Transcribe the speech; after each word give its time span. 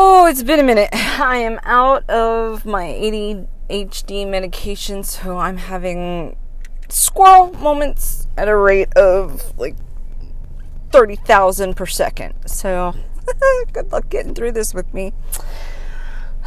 Oh, 0.00 0.26
it's 0.26 0.44
been 0.44 0.60
a 0.60 0.62
minute. 0.62 0.90
I 0.92 1.38
am 1.38 1.58
out 1.64 2.08
of 2.08 2.64
my 2.64 2.84
ADHD 2.84 4.30
medication, 4.30 5.02
so 5.02 5.38
I'm 5.38 5.56
having 5.56 6.36
squirrel 6.88 7.52
moments 7.54 8.28
at 8.36 8.46
a 8.46 8.56
rate 8.56 8.92
of 8.92 9.58
like 9.58 9.74
30,000 10.92 11.74
per 11.74 11.86
second. 11.86 12.34
So, 12.46 12.94
good 13.72 13.90
luck 13.90 14.08
getting 14.08 14.36
through 14.36 14.52
this 14.52 14.72
with 14.72 14.94
me. 14.94 15.14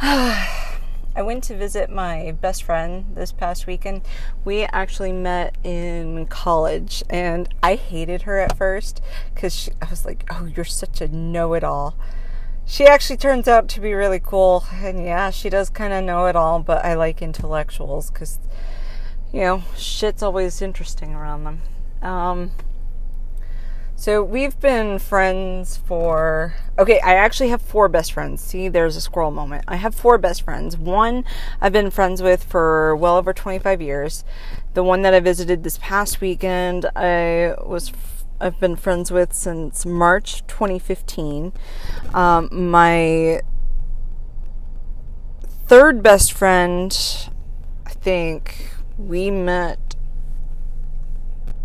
I 0.00 1.20
went 1.20 1.44
to 1.44 1.54
visit 1.54 1.90
my 1.90 2.34
best 2.40 2.62
friend 2.62 3.04
this 3.14 3.32
past 3.32 3.66
weekend. 3.66 4.00
We 4.46 4.62
actually 4.62 5.12
met 5.12 5.58
in 5.62 6.24
college, 6.24 7.04
and 7.10 7.54
I 7.62 7.74
hated 7.74 8.22
her 8.22 8.40
at 8.40 8.56
first 8.56 9.02
because 9.34 9.68
I 9.82 9.90
was 9.90 10.06
like, 10.06 10.24
Oh, 10.30 10.46
you're 10.46 10.64
such 10.64 11.02
a 11.02 11.08
know 11.08 11.52
it 11.52 11.62
all 11.62 11.98
she 12.66 12.86
actually 12.86 13.16
turns 13.16 13.48
out 13.48 13.68
to 13.68 13.80
be 13.80 13.92
really 13.94 14.20
cool. 14.20 14.64
And 14.72 15.04
yeah, 15.04 15.30
she 15.30 15.50
does 15.50 15.70
kind 15.70 15.92
of 15.92 16.04
know 16.04 16.26
it 16.26 16.36
all, 16.36 16.60
but 16.60 16.84
I 16.84 16.94
like 16.94 17.22
intellectuals 17.22 18.10
because, 18.10 18.38
you 19.32 19.40
know, 19.40 19.64
shit's 19.76 20.22
always 20.22 20.62
interesting 20.62 21.14
around 21.14 21.44
them. 21.44 21.62
Um, 22.02 22.50
so 24.02 24.20
we've 24.24 24.58
been 24.58 24.98
friends 24.98 25.76
for. 25.76 26.54
Okay, 26.76 26.98
I 27.00 27.14
actually 27.14 27.50
have 27.50 27.62
four 27.62 27.88
best 27.88 28.12
friends. 28.12 28.42
See, 28.42 28.68
there's 28.68 28.96
a 28.96 29.00
squirrel 29.00 29.30
moment. 29.30 29.64
I 29.68 29.76
have 29.76 29.94
four 29.94 30.18
best 30.18 30.42
friends. 30.42 30.76
One 30.76 31.24
I've 31.60 31.72
been 31.72 31.88
friends 31.88 32.20
with 32.20 32.42
for 32.42 32.96
well 32.96 33.16
over 33.16 33.32
25 33.32 33.80
years. 33.80 34.24
The 34.74 34.82
one 34.82 35.02
that 35.02 35.14
I 35.14 35.20
visited 35.20 35.62
this 35.62 35.78
past 35.78 36.20
weekend, 36.20 36.86
I 36.96 37.54
was 37.64 37.92
I've 38.42 38.58
been 38.58 38.74
friends 38.74 39.12
with 39.12 39.32
since 39.32 39.86
March 39.86 40.44
2015. 40.48 41.52
Um, 42.12 42.48
my 42.50 43.40
third 45.68 46.02
best 46.02 46.32
friend, 46.32 46.92
I 47.86 47.90
think 47.90 48.74
we 48.98 49.30
met 49.30 49.94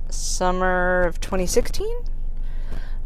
summer 0.09 1.01
of 1.01 1.19
2016. 1.19 1.87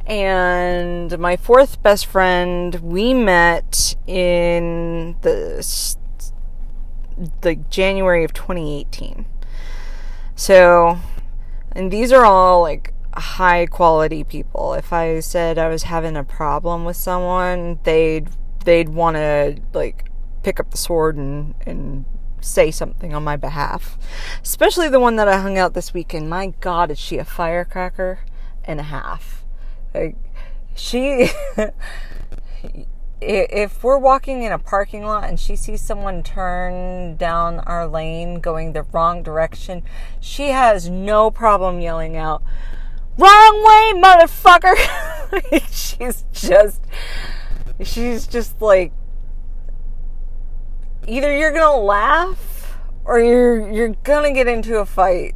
And 0.05 1.17
my 1.17 1.37
fourth 1.37 1.81
best 1.81 2.07
friend, 2.07 2.75
we 2.75 3.13
met 3.13 3.95
in 4.05 5.15
the 5.21 5.95
the 7.39 7.55
January 7.55 8.25
of 8.25 8.33
2018. 8.33 9.25
So, 10.35 10.99
and 11.71 11.89
these 11.89 12.11
are 12.11 12.25
all 12.25 12.63
like 12.63 12.93
high 13.19 13.65
quality 13.65 14.23
people. 14.23 14.73
If 14.73 14.93
I 14.93 15.19
said 15.19 15.57
I 15.57 15.67
was 15.69 15.83
having 15.83 16.15
a 16.15 16.23
problem 16.23 16.85
with 16.85 16.97
someone, 16.97 17.79
they'd 17.83 18.29
they'd 18.65 18.89
want 18.89 19.17
to 19.17 19.57
like 19.73 20.09
pick 20.43 20.59
up 20.59 20.71
the 20.71 20.77
sword 20.77 21.17
and 21.17 21.55
and 21.65 22.05
say 22.39 22.71
something 22.71 23.13
on 23.13 23.23
my 23.23 23.35
behalf. 23.35 23.97
Especially 24.41 24.89
the 24.89 24.99
one 24.99 25.15
that 25.17 25.27
I 25.27 25.39
hung 25.39 25.57
out 25.57 25.73
this 25.73 25.93
weekend. 25.93 26.29
My 26.29 26.53
god, 26.59 26.91
is 26.91 26.99
she 26.99 27.17
a 27.17 27.25
firecracker 27.25 28.19
and 28.65 28.79
a 28.79 28.83
half. 28.83 29.43
Like 29.93 30.15
she 30.75 31.29
if 33.21 33.83
we're 33.83 33.99
walking 33.99 34.41
in 34.41 34.51
a 34.51 34.57
parking 34.57 35.03
lot 35.03 35.29
and 35.29 35.39
she 35.39 35.55
sees 35.55 35.79
someone 35.79 36.23
turn 36.23 37.15
down 37.17 37.59
our 37.59 37.85
lane 37.85 38.39
going 38.39 38.73
the 38.73 38.81
wrong 38.81 39.21
direction, 39.21 39.83
she 40.19 40.49
has 40.49 40.89
no 40.89 41.29
problem 41.29 41.79
yelling 41.79 42.17
out, 42.17 42.41
wrong 43.17 43.63
way, 43.63 44.01
motherfucker. 44.01 44.75
she's 45.71 46.25
just, 46.31 46.81
she's 47.83 48.27
just 48.27 48.61
like, 48.61 48.91
either 51.07 51.35
you're 51.35 51.51
gonna 51.51 51.77
laugh 51.77 52.77
or 53.05 53.19
you're 53.19 53.71
you're 53.71 53.95
gonna 54.03 54.33
get 54.33 54.47
into 54.47 54.77
a 54.77 54.85
fight. 54.85 55.35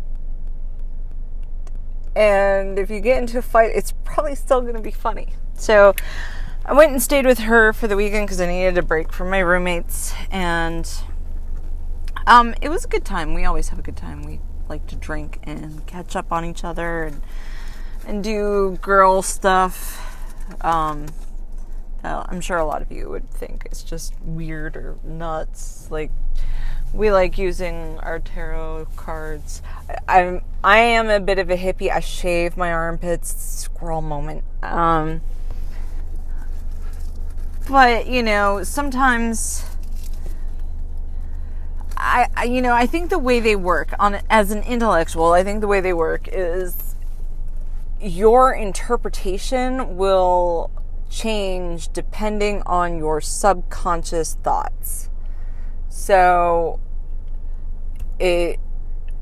And 2.16 2.80
if 2.80 2.90
you 2.90 3.02
get 3.02 3.18
into 3.18 3.40
a 3.40 3.42
fight, 3.42 3.72
it's 3.76 3.94
probably 4.04 4.36
still 4.36 4.62
gonna 4.62 4.82
be 4.82 4.92
funny. 4.92 5.30
So 5.54 5.94
I 6.66 6.74
went 6.74 6.92
and 6.92 7.02
stayed 7.02 7.26
with 7.26 7.40
her 7.40 7.74
for 7.74 7.88
the 7.88 7.96
weekend 7.96 8.28
because 8.28 8.40
I 8.40 8.48
needed 8.48 8.78
a 8.78 8.82
break 8.82 9.12
from 9.12 9.30
my 9.30 9.40
roommates, 9.40 10.14
and 10.32 10.90
um, 12.26 12.56
it 12.62 12.70
was 12.70 12.86
a 12.86 12.88
good 12.88 13.06
time. 13.06 13.34
We 13.34 13.46
always 13.46 13.70
have 13.70 13.80
a 13.80 13.84
good 13.84 13.98
time. 13.98 14.24
We 14.24 14.40
like 14.68 14.88
to 14.88 14.96
drink 14.96 15.40
and 15.44 15.86
catch 15.86 16.16
up 16.16 16.32
on 16.32 16.44
each 16.44 16.64
other 16.64 17.04
and 17.04 17.22
and 18.06 18.24
do 18.24 18.78
girl 18.82 19.22
stuff. 19.22 20.02
Um, 20.62 21.08
I'm 22.04 22.42
sure 22.42 22.58
a 22.58 22.66
lot 22.66 22.82
of 22.82 22.92
you 22.92 23.10
would 23.10 23.30
think 23.32 23.64
it's 23.66 23.84
just 23.84 24.14
weird 24.22 24.76
or 24.76 24.98
nuts. 25.04 25.88
Like 25.90 26.12
we 26.94 27.12
like 27.12 27.38
using 27.38 28.00
our 28.00 28.20
tarot 28.20 28.88
cards. 28.96 29.62
I, 30.08 30.20
I'm 30.20 30.42
I 30.64 30.78
am 30.80 31.10
a 31.10 31.20
bit 31.20 31.40
of 31.40 31.50
a 31.50 31.58
hippie. 31.58 31.92
I 31.92 32.00
shave 32.00 32.58
my 32.58 32.72
armpits. 32.72 33.36
Squirrel 33.62 34.02
moment. 34.02 34.44
Um, 34.62 35.22
but 37.68 38.08
you 38.08 38.22
know, 38.22 38.64
sometimes 38.64 39.66
I, 41.98 42.28
I 42.36 42.44
you 42.44 42.62
know 42.62 42.74
I 42.74 42.86
think 42.86 43.10
the 43.10 43.20
way 43.20 43.40
they 43.40 43.56
work 43.56 43.94
on 44.00 44.20
as 44.30 44.52
an 44.52 44.62
intellectual, 44.64 45.32
I 45.32 45.44
think 45.44 45.62
the 45.62 45.68
way 45.68 45.82
they 45.82 45.94
work 45.94 46.30
is 46.32 46.85
your 48.02 48.54
interpretation 48.54 49.98
will 49.98 50.72
change 51.10 51.92
depending 51.94 52.62
on 52.66 52.98
your 52.98 53.22
subconscious 53.22 54.36
thoughts. 54.44 55.10
So 55.90 56.80
it 58.20 58.60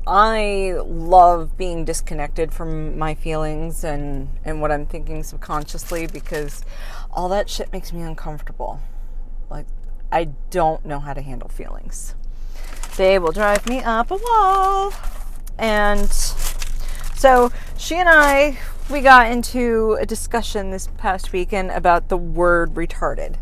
I 0.06 0.74
love 0.84 1.56
being 1.56 1.86
disconnected 1.86 2.52
from 2.52 2.98
my 2.98 3.14
feelings 3.14 3.84
and 3.84 4.28
and 4.44 4.60
what 4.60 4.70
I'm 4.70 4.86
thinking 4.86 5.22
subconsciously 5.22 6.06
because 6.06 6.64
all 7.10 7.28
that 7.30 7.48
shit 7.48 7.72
makes 7.72 7.92
me 7.92 8.02
uncomfortable. 8.02 8.80
Like 9.48 9.66
I 10.12 10.24
don't 10.50 10.84
know 10.84 11.00
how 11.00 11.14
to 11.14 11.22
handle 11.22 11.48
feelings. 11.48 12.14
They 12.96 13.18
will 13.18 13.32
drive 13.32 13.66
me 13.66 13.80
up 13.80 14.10
a 14.10 14.16
wall. 14.16 14.92
And 15.58 16.10
so 17.14 17.50
she 17.76 17.96
and 17.96 18.08
I 18.08 18.58
we 18.90 19.00
got 19.00 19.30
into 19.30 19.96
a 20.00 20.04
discussion 20.04 20.70
this 20.70 20.88
past 20.98 21.32
weekend 21.32 21.70
about 21.70 22.08
the 22.08 22.16
word 22.16 22.74
retarded. 22.74 23.36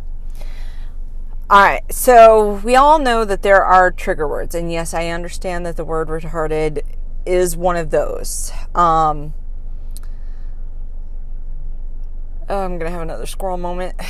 All 1.50 1.60
right, 1.60 1.92
so 1.92 2.60
we 2.64 2.76
all 2.76 2.98
know 2.98 3.24
that 3.24 3.42
there 3.42 3.62
are 3.62 3.90
trigger 3.90 4.26
words, 4.26 4.54
and 4.54 4.72
yes, 4.72 4.94
I 4.94 5.08
understand 5.08 5.66
that 5.66 5.76
the 5.76 5.84
word 5.84 6.08
retarded 6.08 6.82
is 7.26 7.56
one 7.56 7.76
of 7.76 7.90
those. 7.90 8.52
Um, 8.74 9.34
oh, 12.48 12.64
I'm 12.64 12.78
gonna 12.78 12.90
have 12.90 13.02
another 13.02 13.26
squirrel 13.26 13.58
moment. 13.58 14.00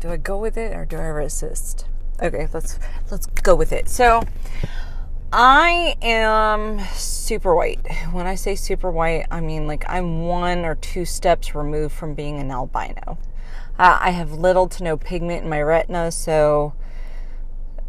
Do 0.00 0.10
I 0.10 0.16
go 0.16 0.38
with 0.38 0.56
it 0.56 0.74
or 0.74 0.86
do 0.86 0.96
I 0.96 1.08
resist? 1.08 1.84
Okay, 2.22 2.48
let's 2.54 2.78
let's 3.10 3.26
go 3.26 3.54
with 3.54 3.70
it. 3.70 3.86
So, 3.86 4.22
I 5.32 5.96
am 6.02 6.80
super 6.94 7.54
white. 7.54 7.80
When 8.10 8.26
I 8.26 8.34
say 8.34 8.56
super 8.56 8.90
white, 8.90 9.26
I 9.30 9.40
mean 9.40 9.68
like 9.68 9.84
I'm 9.88 10.26
one 10.26 10.64
or 10.64 10.74
two 10.74 11.04
steps 11.04 11.54
removed 11.54 11.94
from 11.94 12.14
being 12.14 12.40
an 12.40 12.50
albino. 12.50 13.16
Uh, 13.78 13.96
I 14.00 14.10
have 14.10 14.32
little 14.32 14.66
to 14.68 14.82
no 14.82 14.96
pigment 14.96 15.44
in 15.44 15.48
my 15.48 15.62
retina, 15.62 16.10
so 16.10 16.72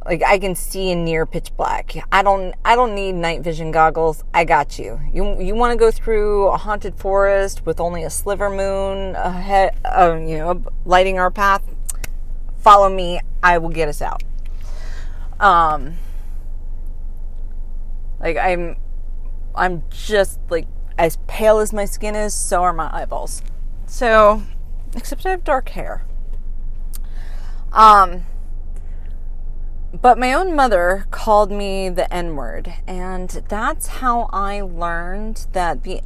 like 0.05 0.21
I 0.21 0.37
can 0.37 0.53
see 0.53 0.91
in 0.91 1.03
near 1.03 1.25
pitch 1.25 1.51
black. 1.57 1.95
I 2.11 2.21
don't 2.21 2.53
I 2.63 2.75
don't 2.75 2.93
need 2.93 3.13
night 3.13 3.41
vision 3.41 3.71
goggles. 3.71 4.23
I 4.35 4.45
got 4.45 4.77
you. 4.77 5.01
You 5.11 5.41
you 5.41 5.55
want 5.55 5.71
to 5.71 5.77
go 5.77 5.89
through 5.89 6.47
a 6.49 6.57
haunted 6.57 6.95
forest 6.95 7.65
with 7.65 7.79
only 7.79 8.03
a 8.03 8.11
sliver 8.11 8.51
moon 8.51 9.15
ahead, 9.15 9.79
uh, 9.83 10.15
you 10.15 10.37
know, 10.37 10.63
lighting 10.85 11.17
our 11.17 11.31
path? 11.31 11.63
Follow 12.59 12.87
me. 12.87 13.19
I 13.41 13.57
will 13.57 13.69
get 13.69 13.89
us 13.89 13.99
out. 13.99 14.21
Um 15.39 15.97
like 18.21 18.37
I'm 18.37 18.77
I'm 19.55 19.83
just 19.89 20.39
like 20.49 20.67
as 20.97 21.17
pale 21.27 21.59
as 21.59 21.73
my 21.73 21.85
skin 21.85 22.15
is, 22.15 22.33
so 22.33 22.61
are 22.63 22.73
my 22.73 22.89
eyeballs. 22.93 23.41
So, 23.87 24.43
except 24.95 25.25
I 25.25 25.31
have 25.31 25.43
dark 25.43 25.69
hair. 25.69 26.05
Um 27.71 28.25
but 29.99 30.17
my 30.17 30.31
own 30.33 30.55
mother 30.55 31.05
called 31.11 31.51
me 31.51 31.89
the 31.89 32.11
N 32.13 32.35
word, 32.37 32.73
and 32.87 33.29
that's 33.49 33.87
how 33.87 34.29
I 34.31 34.61
learned 34.61 35.47
that 35.51 35.83
the 35.83 36.01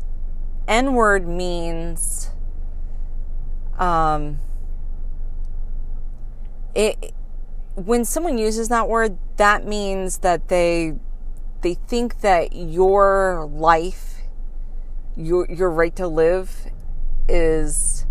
N 0.68 0.94
word 0.96 1.28
means 1.28 2.32
um 3.78 4.40
it 6.74 7.14
when 7.76 8.06
someone 8.06 8.38
uses 8.38 8.70
that 8.70 8.88
word 8.88 9.18
that 9.38 9.68
means 9.68 10.20
that 10.20 10.48
they 10.48 10.96
they 11.66 11.74
think 11.74 12.22
that 12.22 12.56
your 12.56 13.50
life, 13.52 14.22
your 15.18 15.52
your 15.52 15.72
right 15.72 15.96
to 15.96 16.08
live, 16.08 16.68
is 17.28 18.06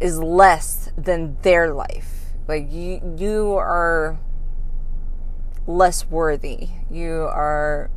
is 0.00 0.18
less 0.18 0.90
than 0.96 1.36
their 1.42 1.74
life. 1.74 2.32
Like 2.48 2.72
you 2.72 3.16
you 3.18 3.52
are 3.56 4.18
less 5.66 6.06
worthy. 6.06 6.70
You 6.90 7.28
are 7.30 7.90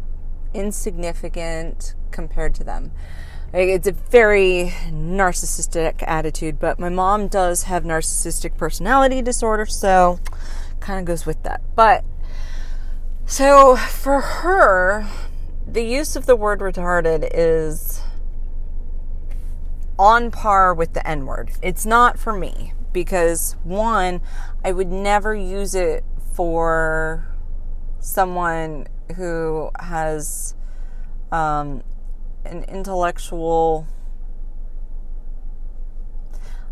insignificant 0.54 1.96
compared 2.12 2.56
to 2.56 2.66
them. 2.66 2.92
It's 3.54 3.88
a 3.88 3.94
very 3.94 4.74
narcissistic 4.88 6.04
attitude, 6.06 6.60
but 6.60 6.78
my 6.78 6.90
mom 6.90 7.30
does 7.30 7.64
have 7.64 7.86
narcissistic 7.86 8.58
personality 8.58 9.22
disorder, 9.22 9.66
so 9.66 10.20
kind 10.82 11.00
of 11.00 11.06
goes 11.06 11.26
with 11.26 11.42
that. 11.44 11.62
But 11.74 12.04
so 13.26 13.76
for 13.76 14.22
her, 14.22 15.08
the 15.68 15.84
use 15.84 16.16
of 16.16 16.26
the 16.26 16.36
word 16.36 16.60
retarded 16.60 17.30
is 17.34 18.02
on 19.98 20.32
par 20.32 20.74
with 20.74 20.94
the 20.94 21.08
N 21.08 21.26
word. 21.26 21.52
It's 21.62 21.86
not 21.86 22.20
for 22.20 22.34
me 22.34 22.74
because 22.94 23.56
one, 23.64 24.22
I 24.64 24.72
would 24.72 24.92
never 24.92 25.36
use 25.36 25.76
it 25.76 26.04
for 26.34 27.28
someone 28.00 28.88
who 29.16 29.70
has 29.80 30.56
um, 31.32 31.84
an 32.46 32.64
intellectual. 32.64 33.88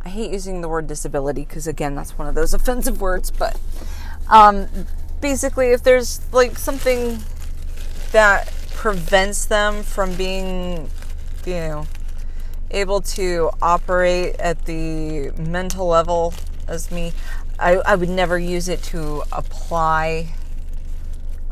I 0.05 0.09
hate 0.09 0.31
using 0.31 0.61
the 0.61 0.69
word 0.69 0.87
disability 0.87 1.45
because, 1.45 1.65
again, 1.65 1.95
that's 1.95 2.17
one 2.17 2.27
of 2.27 2.35
those 2.35 2.53
offensive 2.53 3.01
words, 3.01 3.31
but 3.31 3.59
um, 4.29 4.67
basically, 5.23 5.69
if 5.69 5.81
there's 5.81 6.19
like 6.33 6.57
something 6.57 7.17
that 8.11 8.53
prevents 8.71 9.45
them 9.45 9.81
from 9.81 10.13
being, 10.15 10.89
you 11.45 11.53
know, 11.53 11.87
able 12.71 12.99
to 12.99 13.49
operate 13.61 14.35
at 14.35 14.65
the 14.65 15.31
mental 15.37 15.87
level 15.87 16.33
as 16.67 16.91
me, 16.91 17.13
I, 17.57 17.75
I 17.75 17.95
would 17.95 18.09
never 18.09 18.37
use 18.37 18.67
it 18.67 18.83
to 18.83 19.23
apply, 19.31 20.33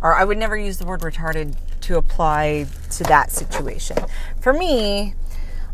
or 0.02 0.16
I 0.16 0.26
would 0.26 0.38
never 0.38 0.58
use 0.58 0.78
the 0.78 0.86
word 0.86 1.00
retarded 1.00 1.56
to 1.82 1.96
apply 1.96 2.68
to 2.92 3.04
that 3.06 3.32
situation. 3.32 3.98
For 4.42 4.52
me, 4.52 5.14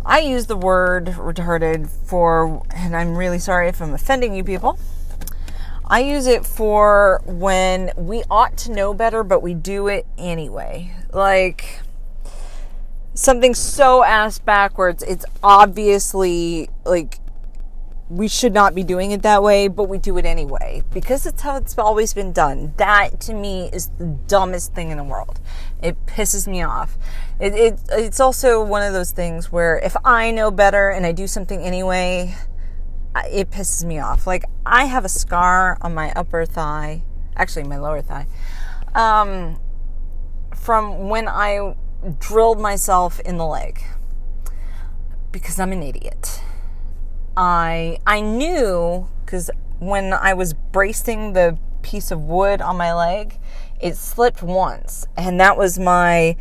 I 0.06 0.20
use 0.20 0.46
the 0.46 0.56
word 0.56 1.08
retarded 1.08 1.90
for, 1.90 2.64
and 2.70 2.96
I'm 2.96 3.18
really 3.18 3.40
sorry 3.40 3.70
if 3.70 3.82
I'm 3.82 3.96
offending 3.96 4.36
you 4.36 4.44
people. 4.44 4.78
I 5.90 6.02
use 6.02 6.28
it 6.28 6.46
for 6.46 7.22
when 7.26 7.92
we 7.96 8.24
ought 8.30 8.58
to 8.60 8.72
know 8.72 8.94
better, 8.94 9.24
but 9.24 9.42
we 9.42 9.54
do 9.54 9.88
it 9.88 10.06
anyway. 10.18 10.94
Like 11.14 11.80
something 13.14 13.54
so 13.56 14.04
ass 14.04 14.38
backwards, 14.38 15.02
it's 15.04 15.26
obviously 15.42 16.70
like 16.86 17.20
we 18.10 18.28
should 18.28 18.54
not 18.54 18.74
be 18.74 18.84
doing 18.84 19.12
it 19.12 19.22
that 19.22 19.44
way, 19.44 19.68
but 19.68 19.86
we 19.86 19.98
do 19.98 20.18
it 20.18 20.26
anyway 20.26 20.84
because 20.94 21.26
it's 21.26 21.42
how 21.42 21.56
it's 21.56 21.78
always 21.78 22.14
been 22.14 22.34
done. 22.34 22.74
That 22.78 23.20
to 23.22 23.34
me 23.34 23.70
is 23.72 23.88
the 23.98 24.06
dumbest 24.28 24.74
thing 24.74 24.92
in 24.92 24.98
the 24.98 25.04
world. 25.04 25.40
It 25.82 26.06
pisses 26.06 26.48
me 26.48 26.64
off. 26.64 26.98
It, 27.40 27.54
it 27.54 27.80
it's 27.92 28.20
also 28.20 28.64
one 28.64 28.84
of 28.84 28.92
those 28.94 29.12
things 29.12 29.52
where 29.52 29.80
if 29.80 29.96
I 30.04 30.32
know 30.32 30.52
better 30.52 30.90
and 30.90 31.06
I 31.06 31.14
do 31.14 31.28
something 31.28 31.62
anyway, 31.62 32.36
it 33.28 33.50
pisses 33.50 33.84
me 33.84 34.00
off. 34.00 34.28
Like 34.28 34.46
I 34.66 34.86
have 34.86 35.06
a 35.06 35.10
scar 35.10 35.78
on 35.82 35.94
my 35.94 36.12
upper 36.14 36.46
thigh, 36.46 37.04
actually 37.36 37.64
my 37.64 37.78
lower 37.78 38.02
thigh, 38.02 38.28
um, 38.96 39.60
from 40.56 41.10
when 41.10 41.28
I 41.28 41.76
drilled 42.20 42.60
myself 42.60 43.20
in 43.22 43.38
the 43.38 43.46
leg 43.46 43.82
because 45.32 45.60
I'm 45.60 45.72
an 45.72 45.84
idiot. 45.84 46.42
I 47.36 48.00
I 48.06 48.22
knew 48.22 49.08
because 49.24 49.52
when 49.80 50.14
I 50.14 50.34
was 50.34 50.54
bracing 50.54 51.34
the 51.34 51.58
piece 51.82 52.12
of 52.12 52.22
wood 52.22 52.62
on 52.62 52.78
my 52.78 52.94
leg, 52.94 53.38
it 53.80 53.96
slipped 53.96 54.42
once, 54.42 55.06
and 55.16 55.40
that 55.40 55.58
was 55.58 55.78
my 55.78 56.36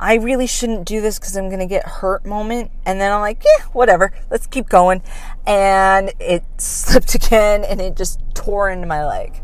I 0.00 0.14
really 0.14 0.46
shouldn't 0.46 0.86
do 0.86 1.00
this 1.00 1.18
because 1.18 1.36
I'm 1.36 1.48
going 1.48 1.58
to 1.58 1.66
get 1.66 1.84
hurt 1.84 2.24
moment. 2.24 2.70
And 2.86 3.00
then 3.00 3.12
I'm 3.12 3.20
like, 3.20 3.42
yeah, 3.44 3.64
whatever, 3.72 4.12
let's 4.30 4.46
keep 4.46 4.68
going. 4.68 5.02
And 5.48 6.12
it 6.20 6.44
slipped 6.58 7.14
again 7.16 7.64
and 7.64 7.80
it 7.80 7.96
just 7.96 8.20
tore 8.34 8.70
into 8.70 8.86
my 8.86 9.04
leg. 9.04 9.42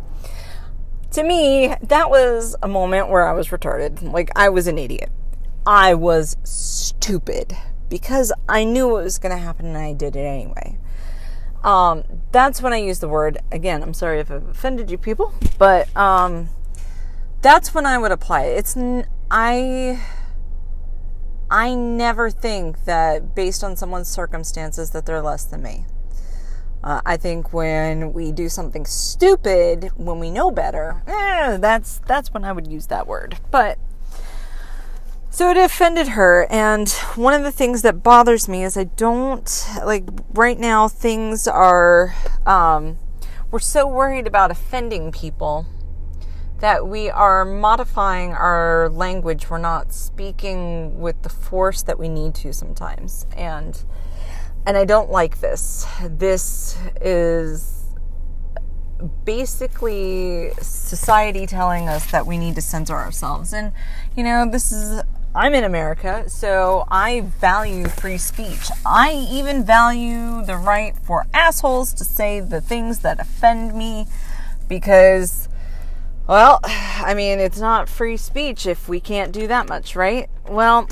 To 1.13 1.23
me, 1.23 1.75
that 1.83 2.11
was 2.11 2.55
a 2.63 2.69
moment 2.69 3.09
where 3.09 3.27
I 3.27 3.33
was 3.33 3.49
retarded. 3.49 4.03
Like, 4.13 4.31
I 4.37 4.49
was 4.49 4.67
an 4.67 4.79
idiot. 4.79 5.11
I 5.67 5.95
was 5.95 6.37
stupid 6.45 7.57
because 7.89 8.33
I 8.49 8.65
knew 8.65 8.89
what 8.89 9.05
was 9.05 9.19
going 9.19 9.35
to 9.35 9.43
happen 9.43 9.67
and 9.67 9.77
I 9.77 9.93
did 9.93 10.17
it 10.17 10.21
anyway. 10.21 10.79
Um, 11.63 12.05
that's 12.31 12.61
when 12.61 12.73
I 12.75 12.77
use 12.77 12.99
the 12.99 13.09
word. 13.09 13.39
Again, 13.51 13.83
I'm 13.83 13.95
sorry 13.95 14.21
if 14.21 14.31
I've 14.31 14.47
offended 14.47 14.91
you 14.91 14.99
people, 14.99 15.33
but 15.59 15.95
um, 15.97 16.51
that's 17.41 17.73
when 17.73 17.87
I 17.87 17.97
would 17.97 18.13
apply 18.13 18.43
it. 18.45 18.59
It's 18.59 18.77
I 19.31 20.03
I 21.51 21.75
never 21.75 22.31
think 22.31 22.85
that 22.85 23.35
based 23.35 23.65
on 23.65 23.77
someone's 23.77 24.09
circumstances 24.09 24.91
that 24.91 25.07
they're 25.07 25.23
less 25.23 25.45
than 25.45 25.63
me. 25.63 25.87
Uh, 26.85 27.01
I 27.07 27.17
think 27.17 27.55
when 27.55 28.13
we 28.13 28.31
do 28.31 28.51
something 28.51 28.85
stupid, 28.85 29.91
when 29.97 30.19
we 30.19 30.31
know 30.31 30.51
better, 30.51 31.03
eh, 31.07 31.57
that's 31.57 32.03
that's 32.07 32.35
when 32.35 32.45
I 32.45 32.53
would 32.53 32.67
use 32.67 32.89
that 32.89 33.07
word. 33.07 33.39
But 33.51 33.79
so 35.31 35.49
it 35.49 35.57
offended 35.57 36.09
her, 36.09 36.47
and 36.51 36.91
one 37.17 37.33
of 37.33 37.43
the 37.43 37.51
things 37.51 37.81
that 37.83 38.03
bothers 38.03 38.51
me 38.51 38.63
is 38.63 38.77
I 38.77 38.85
don't 38.85 39.67
like 39.83 40.05
right 40.35 40.59
now 40.59 40.87
things 40.87 41.49
are 41.49 42.15
um, 42.45 42.99
we're 43.51 43.61
so 43.61 43.87
worried 43.87 44.27
about 44.27 44.51
offending 44.51 45.11
people 45.11 45.65
that 46.61 46.87
we 46.87 47.09
are 47.09 47.47
modifying 47.47 48.33
our 48.33 48.91
language. 48.91 49.49
We're 49.49 49.57
not 49.57 49.95
speaking 49.95 51.01
with 51.01 51.23
the 51.23 51.31
force 51.31 51.83
that 51.85 51.99
we 51.99 52.11
need 52.11 52.35
to 52.37 52.53
sometimes, 52.53 53.25
and 53.35 53.83
and 54.67 54.77
I 54.77 54.85
don't 54.85 55.11
like 55.11 55.41
this. 55.41 55.87
This 56.03 56.79
is 57.01 57.85
basically 59.25 60.53
society 60.61 61.47
telling 61.47 61.89
us 61.89 62.11
that 62.11 62.27
we 62.27 62.39
need 62.39 62.55
to 62.55 62.63
censor 62.63 62.95
ourselves. 62.95 63.53
And, 63.53 63.73
you 64.17 64.25
know, 64.25 64.49
this 64.51 64.73
is 64.73 65.03
I'm 65.37 65.53
in 65.53 65.65
America, 65.65 66.31
so 66.31 66.85
I 66.89 67.23
value 67.41 67.89
free 67.89 68.19
speech. 68.19 68.69
I 68.87 69.27
even 69.33 69.65
value 69.65 70.45
the 70.45 70.57
right 70.57 70.97
for 70.97 71.27
assholes 71.35 71.93
to 71.95 72.05
say 72.05 72.39
the 72.39 72.61
things 72.61 73.01
that 73.01 73.19
offend 73.19 73.75
me 73.75 74.07
because, 74.69 75.49
well, 76.29 76.61
I 76.65 77.15
mean, 77.15 77.41
it's 77.41 77.59
not 77.59 77.89
free 77.89 78.17
speech 78.17 78.65
if 78.65 78.89
we 78.89 79.01
can't 79.01 79.33
do 79.33 79.49
that 79.49 79.69
much, 79.69 79.97
right? 79.97 80.31
Well, 80.49 80.89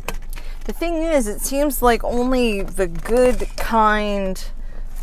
the 0.64 0.72
thing 0.72 0.94
is, 1.02 1.26
it 1.26 1.40
seems 1.40 1.82
like 1.82 2.04
only 2.04 2.62
the 2.62 2.86
good, 2.86 3.48
kind 3.56 4.44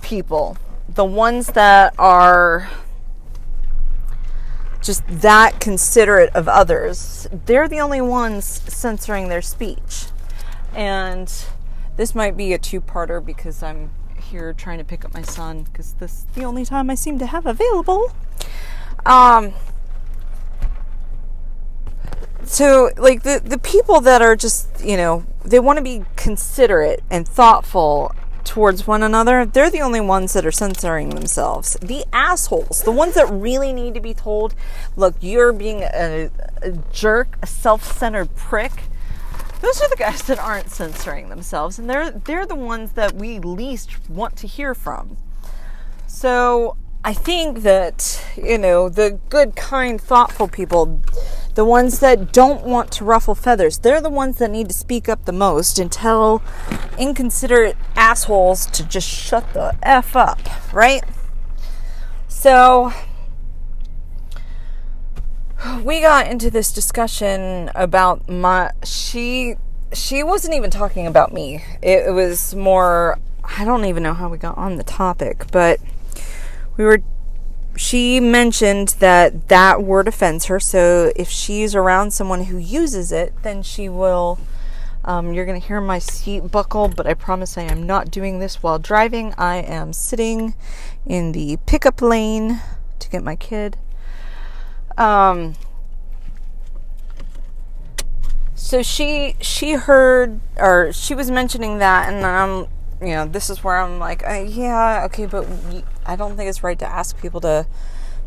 people, 0.01 0.57
the 0.87 1.05
ones 1.05 1.47
that 1.47 1.93
are 1.99 2.69
just 4.81 5.03
that 5.07 5.59
considerate 5.59 6.33
of 6.33 6.47
others, 6.47 7.27
they're 7.45 7.67
the 7.67 7.79
only 7.79 8.01
ones 8.01 8.45
censoring 8.45 9.27
their 9.27 9.41
speech. 9.41 10.05
And 10.73 11.31
this 11.97 12.15
might 12.15 12.37
be 12.37 12.53
a 12.53 12.57
two 12.57 12.79
parter 12.79 13.23
because 13.23 13.61
I'm 13.61 13.91
here 14.17 14.53
trying 14.53 14.77
to 14.77 14.83
pick 14.83 15.03
up 15.03 15.13
my 15.13 15.21
son 15.21 15.63
because 15.63 15.93
this 15.93 16.19
is 16.19 16.25
the 16.35 16.43
only 16.43 16.63
time 16.63 16.89
I 16.89 16.95
seem 16.95 17.19
to 17.19 17.25
have 17.25 17.45
available. 17.45 18.11
Um, 19.05 19.53
so 22.45 22.89
like 22.97 23.23
the 23.23 23.41
the 23.43 23.57
people 23.57 24.01
that 24.01 24.21
are 24.21 24.35
just 24.35 24.83
you 24.83 24.97
know 24.97 25.25
they 25.49 25.59
want 25.59 25.77
to 25.77 25.83
be 25.83 26.03
considerate 26.15 27.03
and 27.09 27.27
thoughtful 27.27 28.13
towards 28.43 28.87
one 28.87 29.03
another, 29.03 29.45
they're 29.45 29.69
the 29.69 29.81
only 29.81 30.01
ones 30.01 30.33
that 30.33 30.43
are 30.45 30.51
censoring 30.51 31.09
themselves. 31.09 31.77
The 31.81 32.03
assholes, 32.11 32.81
the 32.83 32.91
ones 32.91 33.13
that 33.13 33.29
really 33.29 33.71
need 33.71 33.93
to 33.93 33.99
be 33.99 34.13
told, 34.13 34.55
look, 34.95 35.15
you're 35.21 35.53
being 35.53 35.83
a, 35.83 36.31
a 36.63 36.71
jerk, 36.91 37.37
a 37.43 37.47
self-centered 37.47 38.35
prick. 38.35 38.71
Those 39.61 39.81
are 39.81 39.89
the 39.89 39.95
guys 39.97 40.23
that 40.23 40.39
aren't 40.39 40.71
censoring 40.71 41.29
themselves, 41.29 41.77
and 41.77 41.89
they're 41.89 42.11
they're 42.11 42.45
the 42.45 42.55
ones 42.55 42.93
that 42.93 43.13
we 43.13 43.39
least 43.39 44.09
want 44.09 44.35
to 44.37 44.47
hear 44.47 44.73
from. 44.73 45.17
So 46.07 46.75
I 47.03 47.13
think 47.13 47.59
that 47.59 48.25
you 48.35 48.57
know 48.57 48.89
the 48.89 49.19
good, 49.29 49.55
kind, 49.55 50.01
thoughtful 50.01 50.47
people 50.47 51.01
the 51.59 51.65
ones 51.65 51.99
that 51.99 52.31
don't 52.31 52.63
want 52.63 52.89
to 52.89 53.03
ruffle 53.03 53.35
feathers, 53.35 53.79
they're 53.79 53.99
the 53.99 54.09
ones 54.09 54.37
that 54.37 54.49
need 54.49 54.69
to 54.69 54.73
speak 54.73 55.09
up 55.09 55.25
the 55.25 55.33
most 55.33 55.77
and 55.77 55.91
tell 55.91 56.41
inconsiderate 56.97 57.75
assholes 57.97 58.65
to 58.67 58.81
just 58.87 59.05
shut 59.05 59.43
the 59.51 59.75
F 59.83 60.15
up, 60.15 60.39
right? 60.71 61.03
So, 62.29 62.93
we 65.83 65.99
got 65.99 66.27
into 66.27 66.49
this 66.49 66.71
discussion 66.71 67.69
about 67.75 68.29
my. 68.29 68.71
She. 68.85 69.55
She 69.91 70.23
wasn't 70.23 70.53
even 70.53 70.71
talking 70.71 71.07
about 71.07 71.33
me. 71.33 71.61
It, 71.81 72.07
it 72.07 72.11
was 72.11 72.55
more 72.55 73.19
I 73.43 73.65
don't 73.65 73.83
even 73.83 74.01
know 74.01 74.13
how 74.13 74.29
we 74.29 74.37
got 74.37 74.57
on 74.57 74.77
the 74.77 74.83
topic, 74.83 75.51
but 75.51 75.81
we 76.77 76.85
were 76.85 77.01
she 77.79 78.19
mentioned 78.19 78.89
that 78.99 79.47
that 79.47 79.81
word 79.81 80.09
offends 80.09 80.47
her. 80.47 80.59
So 80.59 81.13
if 81.15 81.29
she's 81.29 81.73
around 81.73 82.11
someone 82.11 82.43
who 82.43 82.57
uses 82.57 83.13
it, 83.13 83.33
then 83.41 83.63
she 83.63 83.87
will. 83.87 84.37
Um, 85.05 85.31
you're 85.31 85.45
going 85.45 85.61
to 85.61 85.65
hear 85.65 85.79
my 85.79 85.97
seat 85.97 86.51
buckle, 86.51 86.89
but 86.89 87.07
I 87.07 87.13
promise 87.13 87.57
I 87.57 87.61
am 87.61 87.87
not 87.87 88.11
doing 88.11 88.39
this 88.39 88.61
while 88.61 88.79
driving. 88.79 89.33
I 89.37 89.59
am 89.59 89.93
sitting 89.93 90.55
in 91.05 91.31
the 91.31 91.57
pickup 91.65 92.01
lane 92.01 92.59
to 92.99 93.09
get 93.09 93.23
my 93.23 93.37
kid. 93.37 93.77
Um, 94.97 95.55
so 98.55 98.83
she 98.83 99.37
she 99.39 99.75
heard 99.75 100.41
or 100.57 100.91
she 100.91 101.15
was 101.15 101.31
mentioning 101.31 101.77
that, 101.77 102.11
and 102.11 102.25
I'm 102.25 102.67
you 103.01 103.09
know 103.09 103.25
this 103.25 103.49
is 103.49 103.63
where 103.63 103.77
I'm 103.79 103.99
like 103.99 104.27
uh, 104.27 104.45
yeah 104.47 105.03
okay, 105.05 105.25
but 105.25 105.47
I 106.05 106.15
don't 106.15 106.35
think 106.35 106.49
it's 106.49 106.63
right 106.63 106.79
to 106.79 106.85
ask 106.87 107.19
people 107.19 107.41
to 107.41 107.65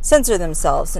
censor 0.01 0.39
themselves. 0.39 0.99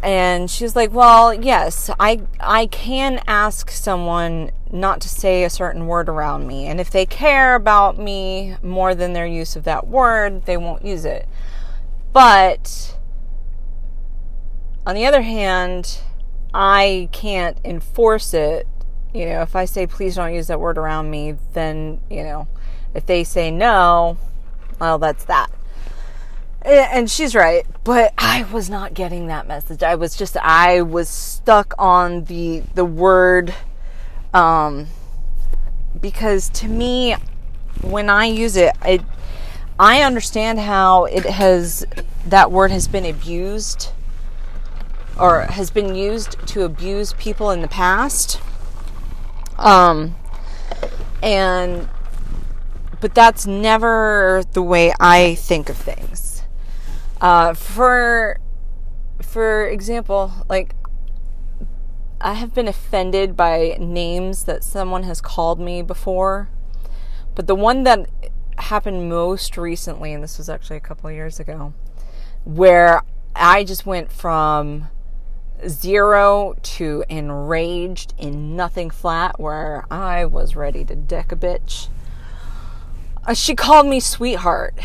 And 0.00 0.48
she 0.48 0.62
was 0.62 0.76
like, 0.76 0.92
"Well, 0.92 1.34
yes, 1.34 1.90
I 1.98 2.22
I 2.38 2.66
can 2.66 3.20
ask 3.26 3.70
someone 3.70 4.52
not 4.70 5.00
to 5.00 5.08
say 5.08 5.42
a 5.44 5.50
certain 5.50 5.86
word 5.86 6.08
around 6.08 6.46
me, 6.46 6.66
and 6.66 6.80
if 6.80 6.90
they 6.90 7.04
care 7.04 7.54
about 7.56 7.98
me 7.98 8.56
more 8.62 8.94
than 8.94 9.12
their 9.12 9.26
use 9.26 9.56
of 9.56 9.64
that 9.64 9.88
word, 9.88 10.46
they 10.46 10.56
won't 10.56 10.84
use 10.84 11.04
it. 11.04 11.28
But 12.12 12.96
on 14.86 14.94
the 14.94 15.04
other 15.04 15.22
hand, 15.22 15.98
I 16.54 17.08
can't 17.12 17.58
enforce 17.64 18.32
it. 18.32 18.66
You 19.18 19.26
know, 19.26 19.42
if 19.42 19.56
I 19.56 19.64
say 19.64 19.88
please 19.88 20.14
don't 20.14 20.32
use 20.32 20.46
that 20.46 20.60
word 20.60 20.78
around 20.78 21.10
me, 21.10 21.34
then, 21.52 22.00
you 22.08 22.22
know, 22.22 22.46
if 22.94 23.04
they 23.04 23.24
say 23.24 23.50
no, 23.50 24.16
well, 24.80 25.00
that's 25.00 25.24
that. 25.24 25.50
And 26.62 27.10
she's 27.10 27.34
right, 27.34 27.66
but 27.82 28.14
I 28.16 28.44
was 28.52 28.70
not 28.70 28.94
getting 28.94 29.26
that 29.26 29.48
message. 29.48 29.82
I 29.82 29.96
was 29.96 30.14
just 30.16 30.36
I 30.36 30.82
was 30.82 31.08
stuck 31.08 31.74
on 31.78 32.24
the 32.24 32.62
the 32.76 32.84
word 32.84 33.52
um 34.32 34.86
because 36.00 36.48
to 36.50 36.68
me 36.68 37.16
when 37.82 38.08
I 38.08 38.26
use 38.26 38.56
it, 38.56 38.76
it 38.84 39.02
I 39.80 40.02
understand 40.02 40.60
how 40.60 41.06
it 41.06 41.24
has 41.24 41.84
that 42.24 42.52
word 42.52 42.70
has 42.70 42.86
been 42.86 43.04
abused 43.04 43.90
or 45.18 45.40
has 45.40 45.70
been 45.72 45.96
used 45.96 46.36
to 46.46 46.62
abuse 46.62 47.14
people 47.14 47.50
in 47.50 47.62
the 47.62 47.68
past. 47.68 48.40
Um, 49.58 50.14
and 51.22 51.88
but 53.00 53.14
that's 53.14 53.46
never 53.46 54.42
the 54.52 54.62
way 54.62 54.92
I 55.00 55.34
think 55.36 55.68
of 55.68 55.76
things. 55.76 56.42
Uh, 57.20 57.54
for 57.54 58.38
for 59.20 59.66
example, 59.66 60.32
like 60.48 60.74
I 62.20 62.34
have 62.34 62.54
been 62.54 62.66
offended 62.68 63.36
by 63.36 63.76
names 63.78 64.44
that 64.44 64.64
someone 64.64 65.04
has 65.04 65.20
called 65.20 65.60
me 65.60 65.82
before, 65.82 66.48
but 67.34 67.46
the 67.46 67.54
one 67.54 67.84
that 67.84 68.08
happened 68.58 69.08
most 69.08 69.56
recently, 69.56 70.12
and 70.12 70.22
this 70.22 70.38
was 70.38 70.48
actually 70.48 70.76
a 70.76 70.80
couple 70.80 71.10
years 71.10 71.38
ago, 71.38 71.74
where 72.44 73.02
I 73.36 73.62
just 73.62 73.86
went 73.86 74.10
from 74.10 74.88
zero 75.66 76.54
to 76.62 77.04
enraged 77.08 78.14
in 78.18 78.54
nothing 78.54 78.90
flat 78.90 79.40
where 79.40 79.84
I 79.90 80.24
was 80.24 80.54
ready 80.54 80.84
to 80.84 80.94
deck 80.94 81.32
a 81.32 81.36
bitch. 81.36 81.88
Uh, 83.26 83.34
she 83.34 83.54
called 83.54 83.86
me 83.86 84.00
sweetheart. 84.00 84.78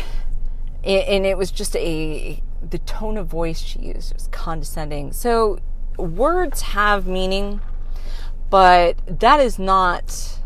And 0.84 1.24
it 1.24 1.38
was 1.38 1.50
just 1.50 1.74
a, 1.76 2.42
the 2.60 2.76
tone 2.76 3.16
of 3.16 3.26
voice 3.26 3.58
she 3.58 3.78
used 3.78 4.12
was 4.12 4.28
condescending. 4.28 5.14
So 5.14 5.60
words 5.96 6.60
have 6.60 7.06
meaning, 7.06 7.62
but 8.50 8.98
that 9.06 9.40
is 9.40 9.58
not 9.58 10.38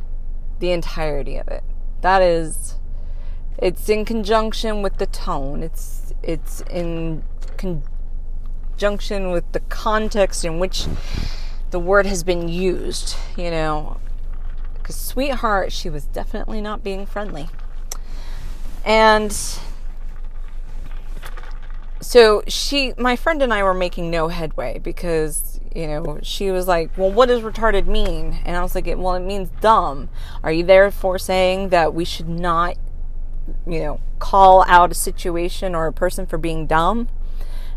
the 0.61 0.71
entirety 0.71 1.39
of 1.39 1.49
it. 1.49 1.65
That 2.03 2.23
is, 2.23 2.77
it's 3.59 3.89
in 3.89 4.05
conjunction 4.05 4.81
with 4.81 4.99
the 4.99 5.07
tone. 5.07 5.65
It's, 5.65 6.15
it's 6.23 6.61
in 6.71 7.25
con- 7.57 7.83
conjunction 8.79 9.33
with 9.33 9.51
the 9.51 9.59
context 9.59 10.45
in 10.45 10.61
which 10.61 10.87
the 11.73 11.81
word 11.81 12.07
has 12.07 12.23
been 12.23 12.49
used, 12.49 13.17
you 13.37 13.51
know. 13.51 13.99
Because 14.75 14.95
sweetheart, 14.95 15.73
she 15.73 15.91
was 15.91 16.05
definitely 16.05 16.61
not 16.61 16.85
being 16.85 17.05
friendly. 17.05 17.49
And 18.85 19.37
so 22.01 22.45
she, 22.47 22.95
my 22.97 23.17
friend 23.17 23.43
and 23.43 23.53
I 23.53 23.65
were 23.65 23.75
making 23.75 24.13
no 24.13 24.29
headway 24.29 24.79
because, 24.79 25.59
you 25.75 25.89
know, 25.89 26.21
she 26.23 26.53
was 26.53 26.69
like, 26.69 26.97
well, 26.97 27.11
what 27.11 27.27
does 27.27 27.43
retarded 27.43 27.87
mean? 27.87 28.39
And 28.45 28.57
I 28.57 28.63
was 28.63 28.77
like, 28.77 28.87
well, 28.87 29.17
it 29.17 29.25
means 29.25 29.51
dumb. 29.61 30.09
Are 30.45 30.53
you 30.53 30.63
therefore 30.63 31.19
saying 31.19 31.71
that 31.71 31.95
we 31.95 32.05
should 32.05 32.29
not, 32.29 32.77
you 33.67 33.81
know, 33.81 34.01
call 34.21 34.65
out 34.69 34.93
a 34.93 34.95
situation 34.95 35.75
or 35.75 35.89
a 35.89 35.93
person 35.93 36.27
for 36.27 36.39
being 36.39 36.69
dumb? 36.69 37.09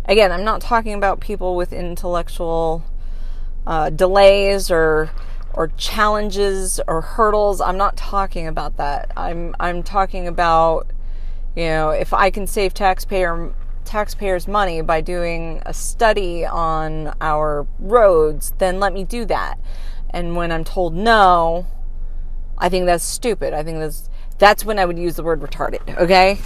Again, 0.05 0.31
I'm 0.31 0.43
not 0.43 0.62
talking 0.62 0.93
about 0.93 1.20
people 1.20 1.55
with 1.55 1.72
intellectual 1.72 2.84
uh, 3.67 3.89
delays 3.89 4.72
or 4.72 5.12
or 5.53 5.67
challenges 5.77 6.79
or 6.88 7.01
hurdles. 7.01 7.62
I'm 7.62 7.77
not 7.77 7.98
talking 7.98 8.48
about 8.48 8.77
that. 8.77 9.12
I'm 9.15 9.55
I'm 9.60 9.84
talking 9.84 10.27
about 10.27 10.88
you 11.55 11.65
know 11.65 11.89
if 11.89 12.13
I 12.13 12.29
can 12.29 12.48
save 12.48 12.74
taxpayer 12.74 13.53
taxpayers 13.86 14.48
money 14.48 14.81
by 14.81 15.01
doing 15.01 15.62
a 15.65 15.74
study 15.74 16.46
on 16.46 17.13
our 17.20 17.67
roads, 17.79 18.53
then 18.58 18.79
let 18.79 18.93
me 18.93 19.03
do 19.03 19.25
that. 19.25 19.60
And 20.10 20.36
when 20.36 20.51
I'm 20.51 20.63
told 20.63 20.96
no, 20.96 21.67
I 22.58 22.70
think 22.70 22.86
that's 22.86 23.03
stupid. 23.03 23.53
I 23.53 23.63
think 23.63 23.79
that's 23.79 24.10
that's 24.39 24.65
when 24.65 24.79
I 24.79 24.86
would 24.86 24.98
use 24.98 25.15
the 25.15 25.24
word 25.24 25.41
retarded. 25.41 25.98
Okay 25.98 26.39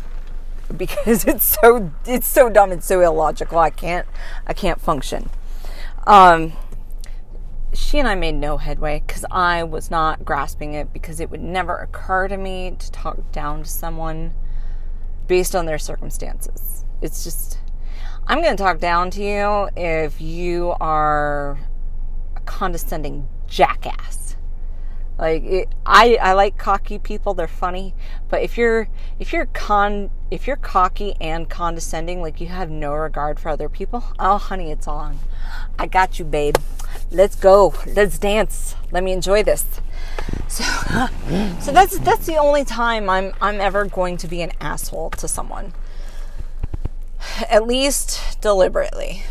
because 0.78 1.26
it's 1.26 1.58
so 1.62 1.92
it's 2.06 2.28
so 2.28 2.50
dumb 2.50 2.72
and 2.72 2.84
so 2.84 3.02
illogical. 3.02 3.60
I 3.60 3.70
can't 3.70 4.08
I 4.48 4.54
can't 4.54 4.82
function. 4.82 5.30
Um, 6.08 6.54
she 7.74 8.00
and 8.00 8.08
I 8.08 8.16
made 8.16 8.36
no 8.36 8.58
headway 8.58 9.04
because 9.06 9.26
I 9.30 9.64
was 9.64 9.92
not 9.92 10.24
grasping 10.24 10.74
it 10.74 10.94
because 10.94 11.20
it 11.20 11.30
would 11.30 11.42
never 11.42 11.78
occur 11.78 12.28
to 12.28 12.38
me 12.38 12.76
to 12.80 12.92
talk 12.92 13.32
down 13.32 13.64
to 13.64 13.70
someone 13.70 14.34
based 15.28 15.56
on 15.56 15.66
their 15.66 15.80
circumstances. 15.80 16.86
It's 17.02 17.24
just 17.24 17.60
I'm 18.28 18.42
going 18.42 18.56
to 18.56 18.64
talk 18.64 18.80
down 18.80 19.12
to 19.12 19.24
you 19.24 19.70
if 19.76 20.20
you 20.20 20.74
are 20.80 21.60
a 22.36 22.40
condescending 22.42 23.28
jackass 23.48 24.25
like 25.18 25.44
it, 25.44 25.70
I, 25.86 26.18
I 26.22 26.34
like 26.34 26.58
cocky 26.58 27.00
people. 27.00 27.34
They're 27.34 27.48
funny. 27.48 27.94
But 28.30 28.42
if 28.42 28.58
you're 28.58 28.90
if 29.18 29.32
you're 29.32 29.46
con 29.46 30.10
if 30.30 30.46
you're 30.46 30.58
cocky 30.58 31.16
and 31.22 31.50
condescending, 31.50 32.22
like 32.22 32.42
you 32.42 32.48
have 32.48 32.70
no 32.70 32.94
regard 32.94 33.40
for 33.40 33.50
other 33.50 33.70
people, 33.70 34.04
oh 34.20 34.38
honey, 34.38 34.72
it's 34.72 34.88
on. 34.88 35.20
I 35.80 35.88
got 35.88 36.20
you, 36.20 36.26
babe. 36.26 36.58
Let's 37.12 37.36
go. 37.36 37.74
Let's 37.86 38.20
dance. 38.20 38.76
Let 38.92 39.04
me 39.04 39.14
enjoy 39.14 39.44
this. 39.44 39.66
So, 40.48 40.64
so 41.62 41.72
that's 41.72 41.98
that's 42.00 42.26
the 42.26 42.38
only 42.38 42.66
time 42.66 43.10
I'm 43.10 43.34
I'm 43.40 43.62
ever 43.62 43.86
going 43.86 44.18
to 44.18 44.28
be 44.28 44.42
an 44.42 44.52
asshole 44.60 45.12
to 45.12 45.28
someone. 45.30 45.74
At 47.50 47.66
least 47.66 48.42
deliberately. 48.42 49.24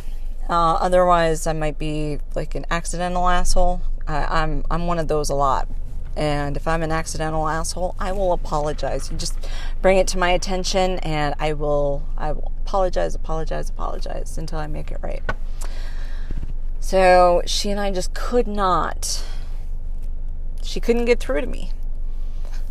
Uh, 0.48 0.74
otherwise, 0.74 1.46
I 1.46 1.52
might 1.52 1.78
be 1.78 2.18
like 2.34 2.54
an 2.54 2.66
accidental 2.70 3.28
asshole. 3.28 3.82
I, 4.06 4.42
I'm 4.42 4.64
I'm 4.70 4.86
one 4.86 4.98
of 4.98 5.08
those 5.08 5.30
a 5.30 5.34
lot. 5.34 5.68
And 6.16 6.56
if 6.56 6.68
I'm 6.68 6.82
an 6.82 6.92
accidental 6.92 7.48
asshole, 7.48 7.96
I 7.98 8.12
will 8.12 8.32
apologize. 8.32 9.10
You 9.10 9.16
just 9.16 9.36
bring 9.82 9.98
it 9.98 10.06
to 10.08 10.18
my 10.18 10.30
attention, 10.30 10.98
and 11.00 11.34
I 11.38 11.52
will 11.54 12.04
I 12.16 12.32
will 12.32 12.52
apologize, 12.64 13.14
apologize, 13.14 13.68
apologize 13.68 14.38
until 14.38 14.58
I 14.58 14.66
make 14.66 14.90
it 14.90 14.98
right. 15.02 15.22
So 16.80 17.42
she 17.46 17.70
and 17.70 17.80
I 17.80 17.90
just 17.90 18.14
could 18.14 18.46
not. 18.46 19.24
She 20.62 20.80
couldn't 20.80 21.06
get 21.06 21.18
through 21.18 21.40
to 21.40 21.46
me. 21.46 21.70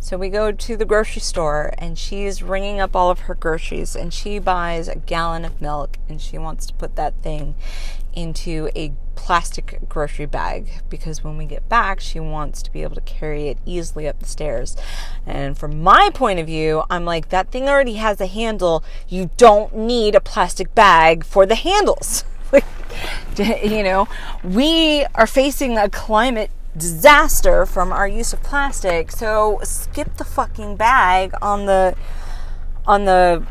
So 0.04 0.18
we 0.18 0.28
go 0.28 0.52
to 0.52 0.76
the 0.76 0.84
grocery 0.84 1.22
store 1.22 1.72
and 1.78 1.98
she's 1.98 2.42
ringing 2.42 2.78
up 2.78 2.94
all 2.94 3.10
of 3.10 3.20
her 3.20 3.34
groceries 3.34 3.96
and 3.96 4.12
she 4.12 4.38
buys 4.38 4.86
a 4.86 4.96
gallon 4.96 5.46
of 5.46 5.62
milk 5.62 5.96
and 6.10 6.20
she 6.20 6.36
wants 6.36 6.66
to 6.66 6.74
put 6.74 6.94
that 6.96 7.14
thing 7.22 7.54
into 8.12 8.68
a 8.76 8.92
plastic 9.14 9.80
grocery 9.88 10.26
bag 10.26 10.82
because 10.88 11.24
when 11.24 11.36
we 11.36 11.46
get 11.46 11.68
back, 11.68 12.00
she 12.00 12.20
wants 12.20 12.62
to 12.62 12.72
be 12.72 12.82
able 12.82 12.94
to 12.94 13.00
carry 13.02 13.48
it 13.48 13.58
easily 13.64 14.06
up 14.08 14.18
the 14.20 14.26
stairs. 14.26 14.76
And 15.26 15.56
from 15.56 15.82
my 15.82 16.10
point 16.12 16.38
of 16.38 16.46
view, 16.46 16.82
I'm 16.90 17.04
like, 17.04 17.30
that 17.30 17.50
thing 17.50 17.68
already 17.68 17.94
has 17.94 18.20
a 18.20 18.26
handle. 18.26 18.84
You 19.08 19.30
don't 19.36 19.74
need 19.74 20.14
a 20.14 20.20
plastic 20.20 20.74
bag 20.74 21.24
for 21.24 21.46
the 21.46 21.54
handles. 21.54 22.24
you 23.36 23.82
know, 23.82 24.06
we 24.42 25.04
are 25.14 25.26
facing 25.26 25.76
a 25.76 25.88
climate 25.88 26.50
disaster 26.76 27.66
from 27.66 27.92
our 27.92 28.06
use 28.08 28.32
of 28.32 28.42
plastic. 28.42 29.10
So 29.10 29.60
skip 29.62 30.16
the 30.16 30.24
fucking 30.24 30.76
bag 30.76 31.32
on 31.42 31.66
the 31.66 31.94
on 32.86 33.04
the 33.04 33.46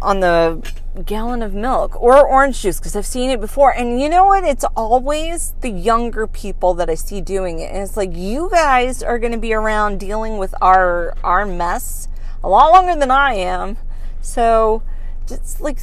on 0.00 0.20
the 0.20 0.62
gallon 1.04 1.42
of 1.42 1.54
milk 1.54 2.00
or 2.00 2.26
orange 2.26 2.62
juice 2.62 2.78
because 2.78 2.96
I've 2.96 3.06
seen 3.06 3.30
it 3.30 3.40
before. 3.40 3.72
And 3.72 4.00
you 4.00 4.08
know 4.08 4.26
what? 4.26 4.44
It's 4.44 4.64
always 4.76 5.54
the 5.60 5.70
younger 5.70 6.26
people 6.26 6.74
that 6.74 6.90
I 6.90 6.94
see 6.94 7.20
doing 7.20 7.60
it. 7.60 7.72
And 7.72 7.82
it's 7.82 7.96
like 7.96 8.14
you 8.14 8.48
guys 8.50 9.02
are 9.02 9.18
going 9.18 9.32
to 9.32 9.38
be 9.38 9.52
around 9.52 10.00
dealing 10.00 10.38
with 10.38 10.54
our 10.60 11.16
our 11.22 11.46
mess 11.46 12.08
a 12.42 12.48
lot 12.48 12.72
longer 12.72 12.98
than 12.98 13.10
I 13.10 13.34
am. 13.34 13.76
So 14.20 14.82
just 15.26 15.60
like 15.60 15.78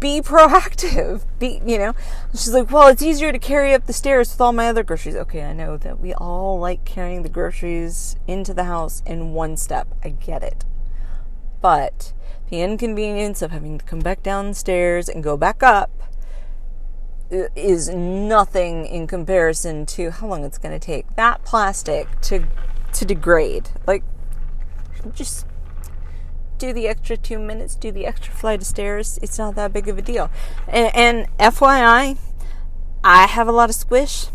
be 0.00 0.20
proactive. 0.22 1.24
Be, 1.38 1.60
you 1.66 1.78
know, 1.78 1.94
she's 2.32 2.52
like, 2.52 2.70
well, 2.70 2.88
it's 2.88 3.02
easier 3.02 3.32
to 3.32 3.38
carry 3.38 3.74
up 3.74 3.86
the 3.86 3.92
stairs 3.92 4.32
with 4.32 4.40
all 4.40 4.52
my 4.52 4.68
other 4.68 4.82
groceries. 4.82 5.16
Okay, 5.16 5.42
I 5.42 5.52
know 5.52 5.76
that 5.78 6.00
we 6.00 6.14
all 6.14 6.58
like 6.58 6.84
carrying 6.84 7.22
the 7.22 7.28
groceries 7.28 8.16
into 8.26 8.54
the 8.54 8.64
house 8.64 9.02
in 9.06 9.32
one 9.32 9.56
step. 9.56 9.88
I 10.04 10.10
get 10.10 10.42
it. 10.42 10.64
But 11.60 12.12
the 12.52 12.60
inconvenience 12.60 13.40
of 13.40 13.50
having 13.50 13.78
to 13.78 13.84
come 13.86 14.00
back 14.00 14.22
downstairs 14.22 15.08
and 15.08 15.24
go 15.24 15.38
back 15.38 15.62
up 15.62 15.90
uh, 17.32 17.44
is 17.56 17.88
nothing 17.88 18.84
in 18.84 19.06
comparison 19.06 19.86
to 19.86 20.10
how 20.10 20.26
long 20.26 20.44
it's 20.44 20.58
going 20.58 20.78
to 20.78 20.86
take 20.86 21.16
that 21.16 21.42
plastic 21.44 22.20
to 22.20 22.46
to 22.92 23.06
degrade. 23.06 23.70
Like 23.86 24.04
just 25.14 25.46
do 26.58 26.74
the 26.74 26.86
extra 26.88 27.16
2 27.16 27.38
minutes, 27.38 27.74
do 27.74 27.90
the 27.90 28.04
extra 28.04 28.34
flight 28.34 28.60
of 28.60 28.66
stairs. 28.66 29.18
It's 29.22 29.38
not 29.38 29.54
that 29.54 29.72
big 29.72 29.88
of 29.88 29.96
a 29.96 30.02
deal. 30.02 30.30
And, 30.68 30.94
and 30.94 31.38
FYI, 31.38 32.18
I 33.02 33.26
have 33.28 33.48
a 33.48 33.52
lot 33.52 33.70
of 33.70 33.74
squish. 33.74 34.26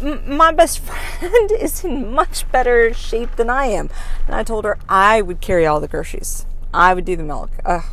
My 0.00 0.50
best 0.50 0.78
friend 1.18 1.52
is 1.52 1.84
in 1.84 2.10
much 2.10 2.50
better 2.50 2.94
shape 2.94 3.36
than 3.36 3.50
I 3.50 3.66
am. 3.66 3.90
And 4.26 4.34
I 4.34 4.42
told 4.42 4.64
her 4.64 4.78
I 4.88 5.20
would 5.20 5.42
carry 5.42 5.66
all 5.66 5.78
the 5.78 5.88
groceries. 5.88 6.46
I 6.72 6.94
would 6.94 7.04
do 7.04 7.16
the 7.16 7.24
milk. 7.24 7.50
Ugh. 7.64 7.84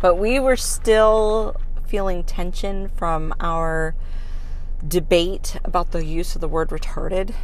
But 0.00 0.14
we 0.16 0.38
were 0.38 0.56
still 0.56 1.56
feeling 1.86 2.22
tension 2.22 2.88
from 2.88 3.34
our 3.40 3.94
debate 4.86 5.58
about 5.64 5.90
the 5.90 6.04
use 6.04 6.34
of 6.34 6.40
the 6.40 6.48
word 6.48 6.68
retarded. 6.68 7.34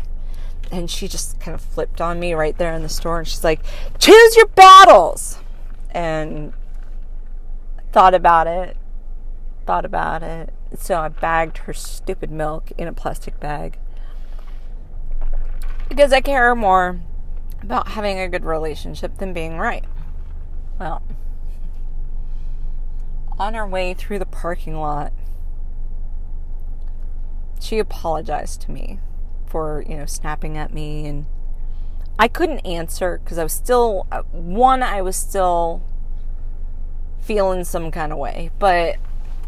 And 0.71 0.91
she 0.91 1.09
just 1.09 1.41
kind 1.41 1.55
of 1.55 1.61
flipped 1.61 2.01
on 2.01 2.21
me 2.21 2.35
right 2.35 2.57
there 2.57 2.73
in 2.73 2.83
the 2.83 2.89
store 2.89 3.19
and 3.19 3.29
she's 3.29 3.45
like, 3.45 3.61
choose 3.99 4.37
your 4.37 4.47
battles. 4.47 5.39
And 5.91 6.53
thought 7.93 8.15
about 8.15 8.47
it, 8.47 8.77
thought 9.67 9.85
about 9.85 10.23
it. 10.23 10.53
So 10.79 10.97
I 10.97 11.09
bagged 11.09 11.59
her 11.59 11.73
stupid 11.73 12.31
milk 12.31 12.73
in 12.77 12.89
a 12.89 12.93
plastic 12.93 13.39
bag. 13.39 13.79
Because 15.89 16.13
I 16.13 16.21
care 16.21 16.55
more 16.55 17.01
about 17.63 17.89
having 17.89 18.19
a 18.19 18.29
good 18.29 18.45
relationship 18.45 19.19
than 19.19 19.33
being 19.33 19.59
right. 19.59 19.85
Well, 20.79 21.03
on 23.39 23.55
our 23.55 23.67
way 23.67 23.95
through 23.95 24.19
the 24.19 24.27
parking 24.27 24.77
lot, 24.77 25.13
she 27.61 27.79
apologized 27.79 28.61
to 28.63 28.71
me 28.71 28.99
for, 29.47 29.85
you 29.89 29.97
know, 29.97 30.07
snapping 30.07 30.57
at 30.57 30.73
me 30.73 31.07
and 31.07 31.27
I 32.19 32.29
couldn't 32.29 32.61
answer 32.61 33.21
because 33.23 33.39
I 33.39 33.43
was 33.43 33.53
still 33.53 34.07
uh, 34.13 34.23
one 34.31 34.83
I 34.83 35.03
was 35.03 35.17
still 35.17 35.83
feeling 37.21 37.65
some 37.65 37.91
kind 37.91 38.13
of 38.13 38.19
way, 38.19 38.51
but 38.59 38.97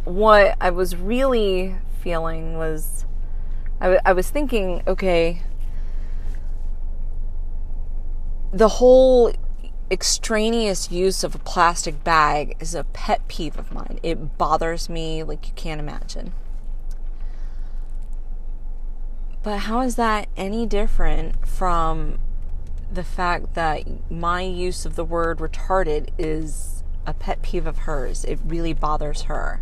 what 0.05 0.57
I 0.61 0.71
was 0.71 0.97
really 0.97 1.77
feeling 2.01 2.57
was 2.57 3.05
I, 3.81 3.85
w- 3.85 4.01
I 4.05 4.13
was 4.13 4.31
thinking, 4.31 4.83
okay, 4.87 5.43
the 8.53 8.69
whole 8.69 9.33
extraneous 9.91 10.91
use 10.91 11.23
of 11.23 11.35
a 11.35 11.39
plastic 11.39 12.03
bag 12.03 12.57
is 12.61 12.75
a 12.75 12.85
pet 12.85 13.27
peeve 13.29 13.59
of 13.59 13.73
mine. 13.73 14.01
It 14.03 14.37
bothers 14.37 14.89
me 14.89 15.23
like 15.23 15.47
you 15.47 15.53
can't 15.55 15.81
imagine. 15.81 16.33
But 19.43 19.61
how 19.61 19.81
is 19.83 19.95
that 19.95 20.29
any 20.37 20.67
different 20.67 21.47
from 21.47 22.19
the 22.93 23.05
fact 23.05 23.55
that 23.55 24.11
my 24.11 24.43
use 24.43 24.85
of 24.85 24.97
the 24.97 25.05
word 25.05 25.39
retarded 25.39 26.09
is 26.19 26.83
a 27.07 27.15
pet 27.15 27.43
peeve 27.43 27.67
of 27.67 27.79
hers? 27.79 28.25
It 28.25 28.41
really 28.45 28.73
bothers 28.73 29.23
her. 29.23 29.61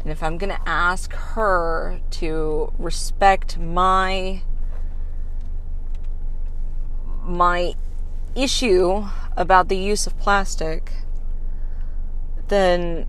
And 0.00 0.10
if 0.10 0.24
I'm 0.24 0.38
going 0.38 0.50
to 0.50 0.68
ask 0.68 1.12
her 1.12 2.00
to 2.10 2.72
respect 2.78 3.58
my 3.58 4.42
my 7.24 7.74
issue 8.34 9.06
about 9.36 9.68
the 9.68 9.76
use 9.76 10.06
of 10.06 10.18
plastic, 10.18 10.92
then 12.48 13.06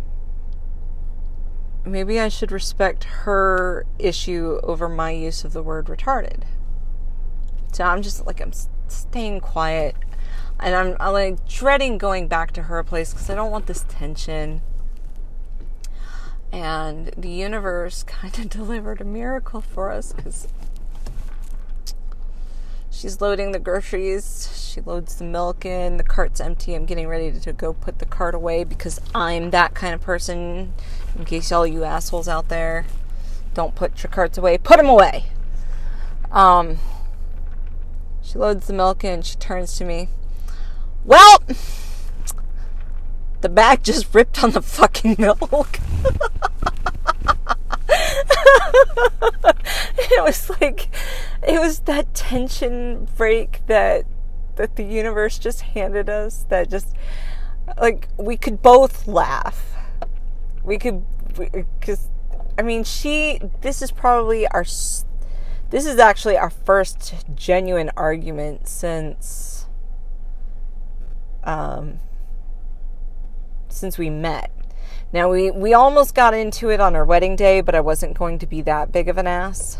maybe 1.85 2.19
I 2.19 2.29
should 2.29 2.51
respect 2.51 3.03
her 3.03 3.85
issue 3.99 4.59
over 4.63 4.87
my 4.87 5.11
use 5.11 5.43
of 5.43 5.53
the 5.53 5.63
word 5.63 5.87
retarded. 5.87 6.43
So 7.71 7.83
I'm 7.83 8.01
just 8.01 8.25
like, 8.25 8.39
I'm 8.39 8.53
staying 8.87 9.41
quiet. 9.41 9.95
And 10.59 10.75
I'm, 10.75 10.95
I'm 10.99 11.13
like 11.13 11.47
dreading 11.47 11.97
going 11.97 12.27
back 12.27 12.51
to 12.53 12.63
her 12.63 12.83
place 12.83 13.11
because 13.11 13.29
I 13.29 13.35
don't 13.35 13.51
want 13.51 13.65
this 13.65 13.85
tension. 13.89 14.61
And 16.51 17.07
the 17.17 17.29
universe 17.29 18.03
kind 18.07 18.37
of 18.39 18.49
delivered 18.49 19.01
a 19.01 19.05
miracle 19.05 19.61
for 19.61 19.91
us 19.91 20.13
because 20.13 20.47
She's 23.03 23.19
loading 23.19 23.51
the 23.51 23.59
groceries. 23.59 24.49
She 24.71 24.79
loads 24.79 25.15
the 25.15 25.25
milk 25.25 25.65
in. 25.65 25.97
The 25.97 26.05
cart's 26.05 26.39
empty. 26.39 26.73
I'm 26.73 26.85
getting 26.85 27.05
ready 27.09 27.37
to 27.37 27.51
go 27.51 27.73
put 27.73 27.99
the 27.99 28.05
cart 28.05 28.33
away 28.33 28.63
because 28.63 29.01
I'm 29.13 29.51
that 29.51 29.73
kind 29.73 29.93
of 29.93 29.99
person. 29.99 30.73
In 31.17 31.25
case 31.25 31.51
all 31.51 31.67
you 31.67 31.83
assholes 31.83 32.29
out 32.29 32.47
there 32.47 32.85
don't 33.53 33.75
put 33.75 34.01
your 34.03 34.09
carts 34.09 34.37
away, 34.37 34.57
put 34.57 34.77
them 34.77 34.87
away. 34.87 35.25
Um, 36.31 36.77
she 38.21 38.37
loads 38.37 38.67
the 38.67 38.73
milk 38.73 39.03
in. 39.03 39.21
She 39.21 39.35
turns 39.35 39.75
to 39.79 39.83
me. 39.83 40.07
Well, 41.03 41.43
the 43.41 43.49
bag 43.49 43.83
just 43.83 44.15
ripped 44.15 44.41
on 44.41 44.51
the 44.51 44.61
fucking 44.61 45.17
milk. 45.19 45.41
it 49.97 50.23
was 50.23 50.49
like 50.61 50.87
it 51.53 51.59
was 51.59 51.81
that 51.81 52.11
tension 52.15 53.07
break 53.15 53.61
that 53.67 54.05
that 54.55 54.75
the 54.75 54.83
universe 54.83 55.37
just 55.37 55.61
handed 55.61 56.09
us 56.09 56.47
that 56.49 56.67
just 56.67 56.95
like 57.79 58.07
we 58.17 58.35
could 58.35 58.59
both 58.63 59.07
laugh 59.07 59.75
we 60.63 60.79
could 60.79 61.03
because 61.79 62.09
i 62.57 62.63
mean 62.63 62.83
she 62.83 63.39
this 63.61 63.83
is 63.83 63.91
probably 63.91 64.47
our 64.47 64.63
this 64.63 65.85
is 65.85 65.99
actually 65.99 66.35
our 66.35 66.49
first 66.49 67.13
genuine 67.35 67.91
argument 67.95 68.67
since 68.67 69.67
um 71.43 71.99
since 73.69 73.99
we 73.99 74.09
met 74.09 74.49
now 75.13 75.29
we 75.29 75.51
we 75.51 75.75
almost 75.75 76.15
got 76.15 76.33
into 76.33 76.71
it 76.71 76.79
on 76.79 76.95
our 76.95 77.05
wedding 77.05 77.35
day, 77.35 77.61
but 77.61 77.75
I 77.75 77.81
wasn't 77.81 78.17
going 78.17 78.39
to 78.39 78.47
be 78.47 78.63
that 78.63 78.91
big 78.91 79.07
of 79.07 79.19
an 79.19 79.27
ass. 79.27 79.77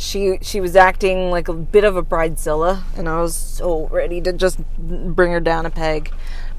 She 0.00 0.38
she 0.40 0.62
was 0.62 0.76
acting 0.76 1.30
like 1.30 1.48
a 1.48 1.52
bit 1.52 1.84
of 1.84 1.94
a 1.94 2.02
bridezilla, 2.02 2.84
and 2.96 3.06
I 3.06 3.20
was 3.20 3.36
so 3.36 3.86
ready 3.88 4.22
to 4.22 4.32
just 4.32 4.58
bring 4.78 5.30
her 5.32 5.40
down 5.40 5.66
a 5.66 5.70
peg, 5.70 6.10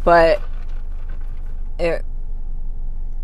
but 0.04 0.40
it 1.80 2.06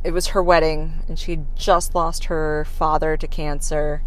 it 0.03 0.11
was 0.13 0.29
her 0.29 0.41
wedding, 0.41 1.03
and 1.07 1.19
she 1.19 1.41
just 1.53 1.93
lost 1.93 2.25
her 2.25 2.65
father 2.65 3.15
to 3.15 3.27
cancer, 3.27 4.01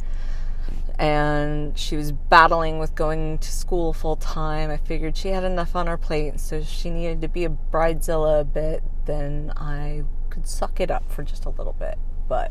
and 0.98 1.78
she 1.78 1.96
was 1.96 2.10
battling 2.10 2.80
with 2.80 2.96
going 2.96 3.38
to 3.38 3.52
school 3.52 3.92
full 3.92 4.16
time. 4.16 4.68
I 4.68 4.78
figured 4.78 5.16
she 5.16 5.28
had 5.28 5.44
enough 5.44 5.76
on 5.76 5.86
her 5.86 5.96
plate, 5.96 6.40
so 6.40 6.60
she 6.60 6.90
needed 6.90 7.20
to 7.20 7.28
be 7.28 7.44
a 7.44 7.50
bridezilla 7.50 8.40
a 8.40 8.44
bit. 8.44 8.82
Then 9.06 9.52
I 9.56 10.02
could 10.28 10.48
suck 10.48 10.80
it 10.80 10.90
up 10.90 11.08
for 11.12 11.22
just 11.22 11.44
a 11.44 11.50
little 11.50 11.76
bit. 11.78 11.98
But 12.26 12.50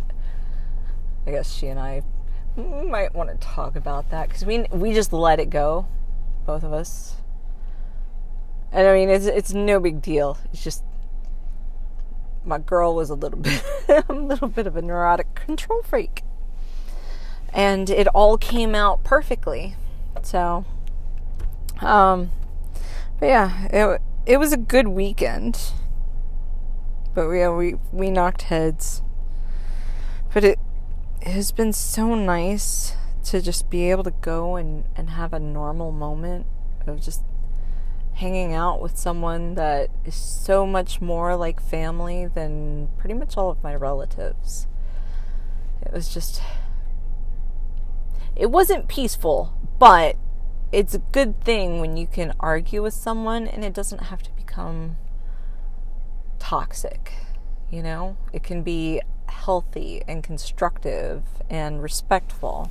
I 1.27 1.31
guess 1.31 1.53
she 1.53 1.67
and 1.67 1.77
I 1.77 2.03
might 2.59 3.13
want 3.13 3.29
to 3.29 3.37
talk 3.47 3.75
about 3.75 4.09
that 4.11 4.27
because 4.29 4.45
we 4.45 4.65
we 4.71 4.93
just 4.93 5.13
let 5.13 5.39
it 5.39 5.49
go, 5.49 5.87
both 6.45 6.63
of 6.63 6.73
us. 6.73 7.15
And 8.71 8.87
I 8.87 8.93
mean, 8.93 9.09
it's 9.09 9.25
it's 9.25 9.53
no 9.53 9.79
big 9.79 10.01
deal. 10.01 10.37
It's 10.51 10.63
just 10.63 10.83
my 12.45 12.57
girl 12.57 12.95
was 12.95 13.09
a 13.09 13.15
little 13.15 13.39
bit 13.41 13.63
a 13.87 14.13
little 14.13 14.47
bit 14.47 14.67
of 14.67 14.75
a 14.75 14.81
neurotic 14.81 15.33
control 15.35 15.81
freak, 15.83 16.23
and 17.53 17.89
it 17.89 18.07
all 18.07 18.37
came 18.37 18.75
out 18.75 19.03
perfectly. 19.03 19.75
So, 20.21 20.65
um, 21.81 22.31
but 23.19 23.27
yeah, 23.27 23.67
it 23.67 24.01
it 24.25 24.37
was 24.37 24.51
a 24.51 24.57
good 24.57 24.89
weekend 24.89 25.71
but 27.13 27.29
yeah, 27.31 27.49
we 27.49 27.75
we 27.91 28.09
knocked 28.09 28.43
heads. 28.43 29.01
But 30.33 30.43
it, 30.43 30.59
it 31.21 31.27
has 31.27 31.51
been 31.51 31.73
so 31.73 32.15
nice 32.15 32.95
to 33.25 33.41
just 33.41 33.69
be 33.69 33.91
able 33.91 34.03
to 34.03 34.13
go 34.21 34.55
and, 34.55 34.85
and 34.95 35.11
have 35.11 35.33
a 35.33 35.39
normal 35.39 35.91
moment 35.91 36.45
of 36.87 37.01
just 37.01 37.23
hanging 38.13 38.53
out 38.53 38.81
with 38.81 38.97
someone 38.97 39.55
that 39.55 39.89
is 40.05 40.15
so 40.15 40.65
much 40.65 40.99
more 40.99 41.35
like 41.35 41.61
family 41.61 42.25
than 42.25 42.89
pretty 42.97 43.13
much 43.13 43.37
all 43.37 43.49
of 43.49 43.63
my 43.63 43.75
relatives. 43.75 44.67
It 45.81 45.93
was 45.93 46.13
just. 46.13 46.41
It 48.35 48.51
wasn't 48.51 48.87
peaceful, 48.87 49.53
but 49.79 50.15
it's 50.71 50.93
a 50.93 50.99
good 50.99 51.43
thing 51.43 51.81
when 51.81 51.97
you 51.97 52.07
can 52.07 52.33
argue 52.39 52.81
with 52.81 52.93
someone 52.93 53.47
and 53.47 53.65
it 53.65 53.73
doesn't 53.73 54.03
have 54.03 54.21
to 54.23 54.31
become 54.31 54.95
toxic. 56.37 57.13
You 57.69 57.83
know, 57.83 58.17
it 58.33 58.43
can 58.43 58.63
be 58.63 59.01
healthy 59.29 60.01
and 60.07 60.23
constructive 60.23 61.23
and 61.49 61.81
respectful. 61.81 62.69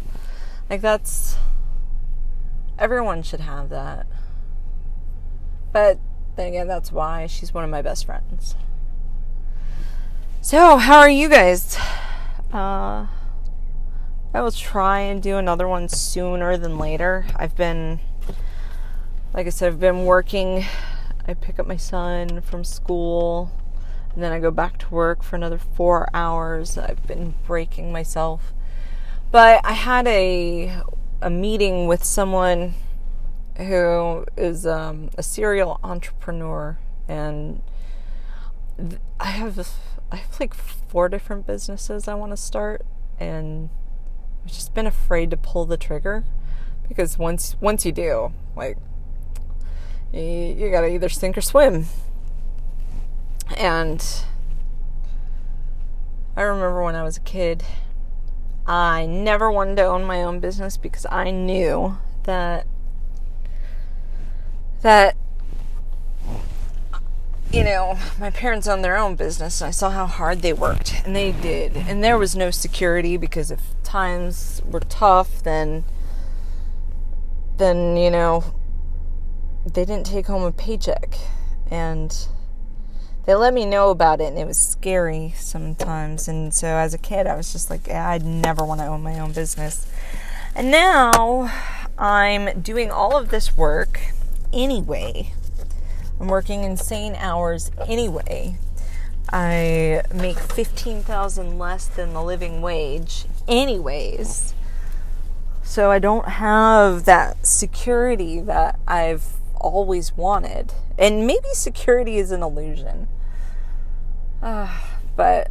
Like, 0.68 0.80
that's. 0.80 1.36
Everyone 2.78 3.22
should 3.22 3.40
have 3.40 3.70
that. 3.70 4.06
But 5.72 5.98
then 6.36 6.48
again, 6.48 6.68
that's 6.68 6.92
why 6.92 7.26
she's 7.26 7.52
one 7.52 7.64
of 7.64 7.70
my 7.70 7.82
best 7.82 8.06
friends. 8.06 8.54
So, 10.40 10.76
how 10.76 10.98
are 10.98 11.10
you 11.10 11.28
guys? 11.28 11.76
Uh, 12.52 13.06
I 14.32 14.40
will 14.40 14.52
try 14.52 15.00
and 15.00 15.22
do 15.22 15.36
another 15.36 15.66
one 15.66 15.88
sooner 15.88 16.56
than 16.56 16.78
later. 16.78 17.26
I've 17.34 17.56
been, 17.56 17.98
like 19.34 19.46
I 19.46 19.50
said, 19.50 19.72
I've 19.72 19.80
been 19.80 20.04
working. 20.04 20.64
I 21.26 21.34
pick 21.34 21.58
up 21.58 21.66
my 21.66 21.76
son 21.76 22.40
from 22.40 22.64
school 22.64 23.50
and 24.14 24.22
then 24.22 24.32
I 24.32 24.40
go 24.40 24.50
back 24.50 24.78
to 24.78 24.88
work 24.88 25.22
for 25.22 25.36
another 25.36 25.58
four 25.58 26.08
hours. 26.12 26.76
I've 26.76 27.06
been 27.06 27.34
breaking 27.46 27.92
myself. 27.92 28.52
But 29.30 29.60
I 29.64 29.72
had 29.72 30.06
a 30.06 30.82
a 31.20 31.30
meeting 31.30 31.86
with 31.86 32.04
someone 32.04 32.74
who 33.56 34.24
is 34.36 34.66
um, 34.66 35.10
a 35.18 35.22
serial 35.22 35.80
entrepreneur, 35.82 36.78
and 37.08 37.60
th- 38.78 39.00
I 39.18 39.26
have 39.26 39.58
I 40.12 40.16
have 40.16 40.40
like 40.40 40.54
four 40.54 41.08
different 41.08 41.46
businesses 41.46 42.08
I 42.08 42.14
want 42.14 42.32
to 42.32 42.36
start, 42.36 42.86
and 43.18 43.68
I've 44.44 44.52
just 44.52 44.74
been 44.74 44.86
afraid 44.86 45.30
to 45.30 45.36
pull 45.36 45.66
the 45.66 45.76
trigger 45.76 46.24
because 46.88 47.18
once 47.18 47.56
once 47.60 47.84
you 47.84 47.92
do, 47.92 48.32
like 48.56 48.78
you, 50.12 50.22
you 50.22 50.70
gotta 50.70 50.88
either 50.88 51.08
sink 51.08 51.36
or 51.36 51.42
swim. 51.42 51.86
And 53.56 54.04
I 56.36 56.42
remember 56.42 56.82
when 56.82 56.94
I 56.94 57.02
was 57.02 57.16
a 57.16 57.20
kid, 57.20 57.64
I 58.66 59.06
never 59.06 59.50
wanted 59.50 59.76
to 59.76 59.84
own 59.84 60.04
my 60.04 60.22
own 60.22 60.40
business 60.40 60.76
because 60.76 61.06
I 61.10 61.30
knew 61.30 61.98
that 62.24 62.66
that 64.82 65.16
you 67.50 67.64
know, 67.64 67.98
my 68.20 68.28
parents 68.30 68.68
owned 68.68 68.84
their 68.84 68.98
own 68.98 69.16
business 69.16 69.60
and 69.62 69.68
I 69.68 69.70
saw 69.70 69.88
how 69.88 70.06
hard 70.06 70.42
they 70.42 70.52
worked 70.52 71.02
and 71.04 71.16
they 71.16 71.32
did. 71.32 71.76
And 71.76 72.04
there 72.04 72.18
was 72.18 72.36
no 72.36 72.50
security 72.50 73.16
because 73.16 73.50
if 73.50 73.62
times 73.82 74.60
were 74.66 74.80
tough 74.80 75.42
then 75.42 75.84
then, 77.56 77.96
you 77.96 78.10
know, 78.10 78.44
they 79.64 79.84
didn't 79.84 80.06
take 80.06 80.26
home 80.26 80.44
a 80.44 80.52
paycheck 80.52 81.16
and 81.70 82.28
they 83.28 83.34
let 83.34 83.52
me 83.52 83.66
know 83.66 83.90
about 83.90 84.22
it 84.22 84.28
and 84.28 84.38
it 84.38 84.46
was 84.46 84.56
scary 84.56 85.34
sometimes. 85.36 86.28
And 86.28 86.54
so 86.54 86.66
as 86.66 86.94
a 86.94 86.98
kid 86.98 87.26
i 87.26 87.36
was 87.36 87.52
just 87.52 87.68
like 87.68 87.86
i'd 87.90 88.24
never 88.24 88.64
want 88.64 88.80
to 88.80 88.86
own 88.86 89.02
my 89.02 89.18
own 89.18 89.32
business. 89.32 89.86
And 90.56 90.70
now 90.70 91.52
i'm 91.98 92.62
doing 92.62 92.90
all 92.90 93.18
of 93.18 93.28
this 93.28 93.54
work 93.54 94.00
anyway. 94.50 95.34
I'm 96.18 96.28
working 96.28 96.64
insane 96.64 97.16
hours 97.16 97.70
anyway. 97.86 98.56
I 99.30 100.04
make 100.14 100.38
15000 100.38 101.58
less 101.58 101.86
than 101.86 102.14
the 102.14 102.22
living 102.22 102.62
wage 102.62 103.26
anyways. 103.46 104.54
So 105.62 105.90
i 105.90 105.98
don't 105.98 106.28
have 106.28 107.04
that 107.04 107.46
security 107.46 108.40
that 108.40 108.80
i've 108.88 109.34
always 109.54 110.16
wanted. 110.16 110.72
And 110.96 111.26
maybe 111.26 111.48
security 111.52 112.16
is 112.16 112.30
an 112.30 112.42
illusion 112.42 113.06
uh, 114.42 114.80
but 115.16 115.50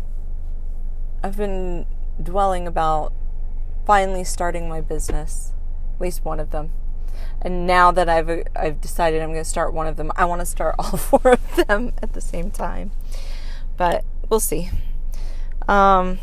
I've 1.24 1.38
been 1.38 1.86
dwelling 2.22 2.68
about 2.68 3.14
finally 3.86 4.24
starting 4.24 4.68
my 4.68 4.82
business, 4.82 5.54
at 5.96 6.02
least 6.02 6.26
one 6.26 6.40
of 6.40 6.52
them. 6.52 6.72
And 7.42 7.66
now 7.66 7.92
that 7.92 8.10
I've 8.10 8.44
I've 8.56 8.82
decided 8.82 9.22
I'm 9.22 9.30
going 9.30 9.44
to 9.44 9.50
start 9.50 9.74
one 9.74 9.88
of 9.88 9.96
them, 9.96 10.12
I 10.16 10.26
want 10.26 10.42
to 10.42 10.46
start 10.46 10.76
all 10.80 10.98
four 10.98 11.34
of 11.34 11.68
them 11.68 11.94
at 12.02 12.14
the 12.14 12.22
same 12.22 12.52
time. 12.52 12.92
But 13.76 14.04
we'll 14.30 14.40
see. 14.40 14.70
Um, 15.68 16.20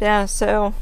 yeah, 0.00 0.26
so 0.26 0.74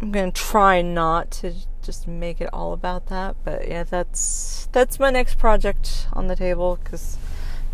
I'm 0.00 0.10
going 0.10 0.32
to 0.32 0.40
try 0.40 0.82
not 0.82 1.30
to 1.32 1.54
just 1.84 2.08
make 2.08 2.40
it 2.40 2.48
all 2.52 2.72
about 2.72 3.06
that. 3.06 3.36
But 3.44 3.68
yeah, 3.68 3.84
that's 3.84 4.68
that's 4.72 4.98
my 4.98 5.10
next 5.10 5.38
project 5.38 6.08
on 6.12 6.26
the 6.26 6.36
table 6.36 6.78
because 6.82 7.18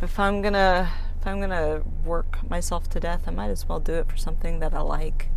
if 0.03 0.19
I'm 0.19 0.43
gonna 0.43 0.91
if 1.19 1.27
I'm 1.27 1.41
gonna 1.41 1.83
work 2.05 2.49
myself 2.49 2.89
to 2.91 3.01
death, 3.01 3.23
I 3.27 3.31
might 3.31 3.51
as 3.51 3.69
well 3.69 3.81
do 3.81 3.95
it 3.95 4.11
for 4.11 4.17
something 4.17 4.59
that 4.59 4.75
I 4.75 4.81
like, 4.81 5.29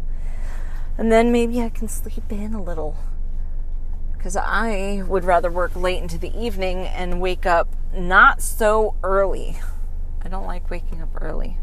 and 0.98 1.12
then 1.12 1.32
maybe 1.32 1.62
I 1.62 1.70
can 1.70 1.88
sleep 1.88 2.32
in 2.32 2.54
a 2.54 2.62
little. 2.62 2.98
Because 4.14 4.38
I 4.38 5.04
would 5.06 5.26
rather 5.26 5.52
work 5.52 5.76
late 5.76 6.02
into 6.02 6.18
the 6.18 6.34
evening 6.38 6.88
and 6.88 7.20
wake 7.20 7.46
up 7.46 7.68
not 7.94 8.42
so 8.42 8.96
early. 9.04 9.60
I 10.22 10.30
don't 10.30 10.46
like 10.46 10.70
waking 10.70 11.02
up 11.02 11.10
early. 11.22 11.58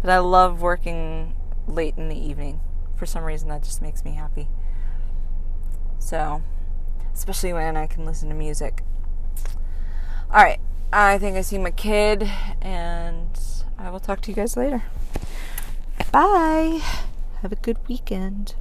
But 0.00 0.10
I 0.10 0.18
love 0.18 0.62
working 0.62 1.34
late 1.66 1.94
in 1.96 2.08
the 2.08 2.16
evening. 2.16 2.60
For 2.94 3.04
some 3.04 3.24
reason, 3.24 3.48
that 3.48 3.64
just 3.64 3.82
makes 3.82 4.04
me 4.04 4.12
happy. 4.12 4.48
So, 6.00 6.42
especially 7.14 7.52
when 7.52 7.76
I 7.76 7.86
can 7.86 8.04
listen 8.04 8.28
to 8.30 8.34
music. 8.34 8.82
All 10.32 10.42
right, 10.42 10.58
I 10.92 11.18
think 11.18 11.36
I 11.36 11.42
see 11.42 11.58
my 11.58 11.70
kid, 11.70 12.28
and 12.60 13.38
I 13.78 13.90
will 13.90 14.00
talk 14.00 14.20
to 14.22 14.30
you 14.30 14.34
guys 14.34 14.56
later. 14.56 14.82
Bye. 16.10 16.80
Have 17.42 17.52
a 17.52 17.56
good 17.56 17.78
weekend. 17.86 18.54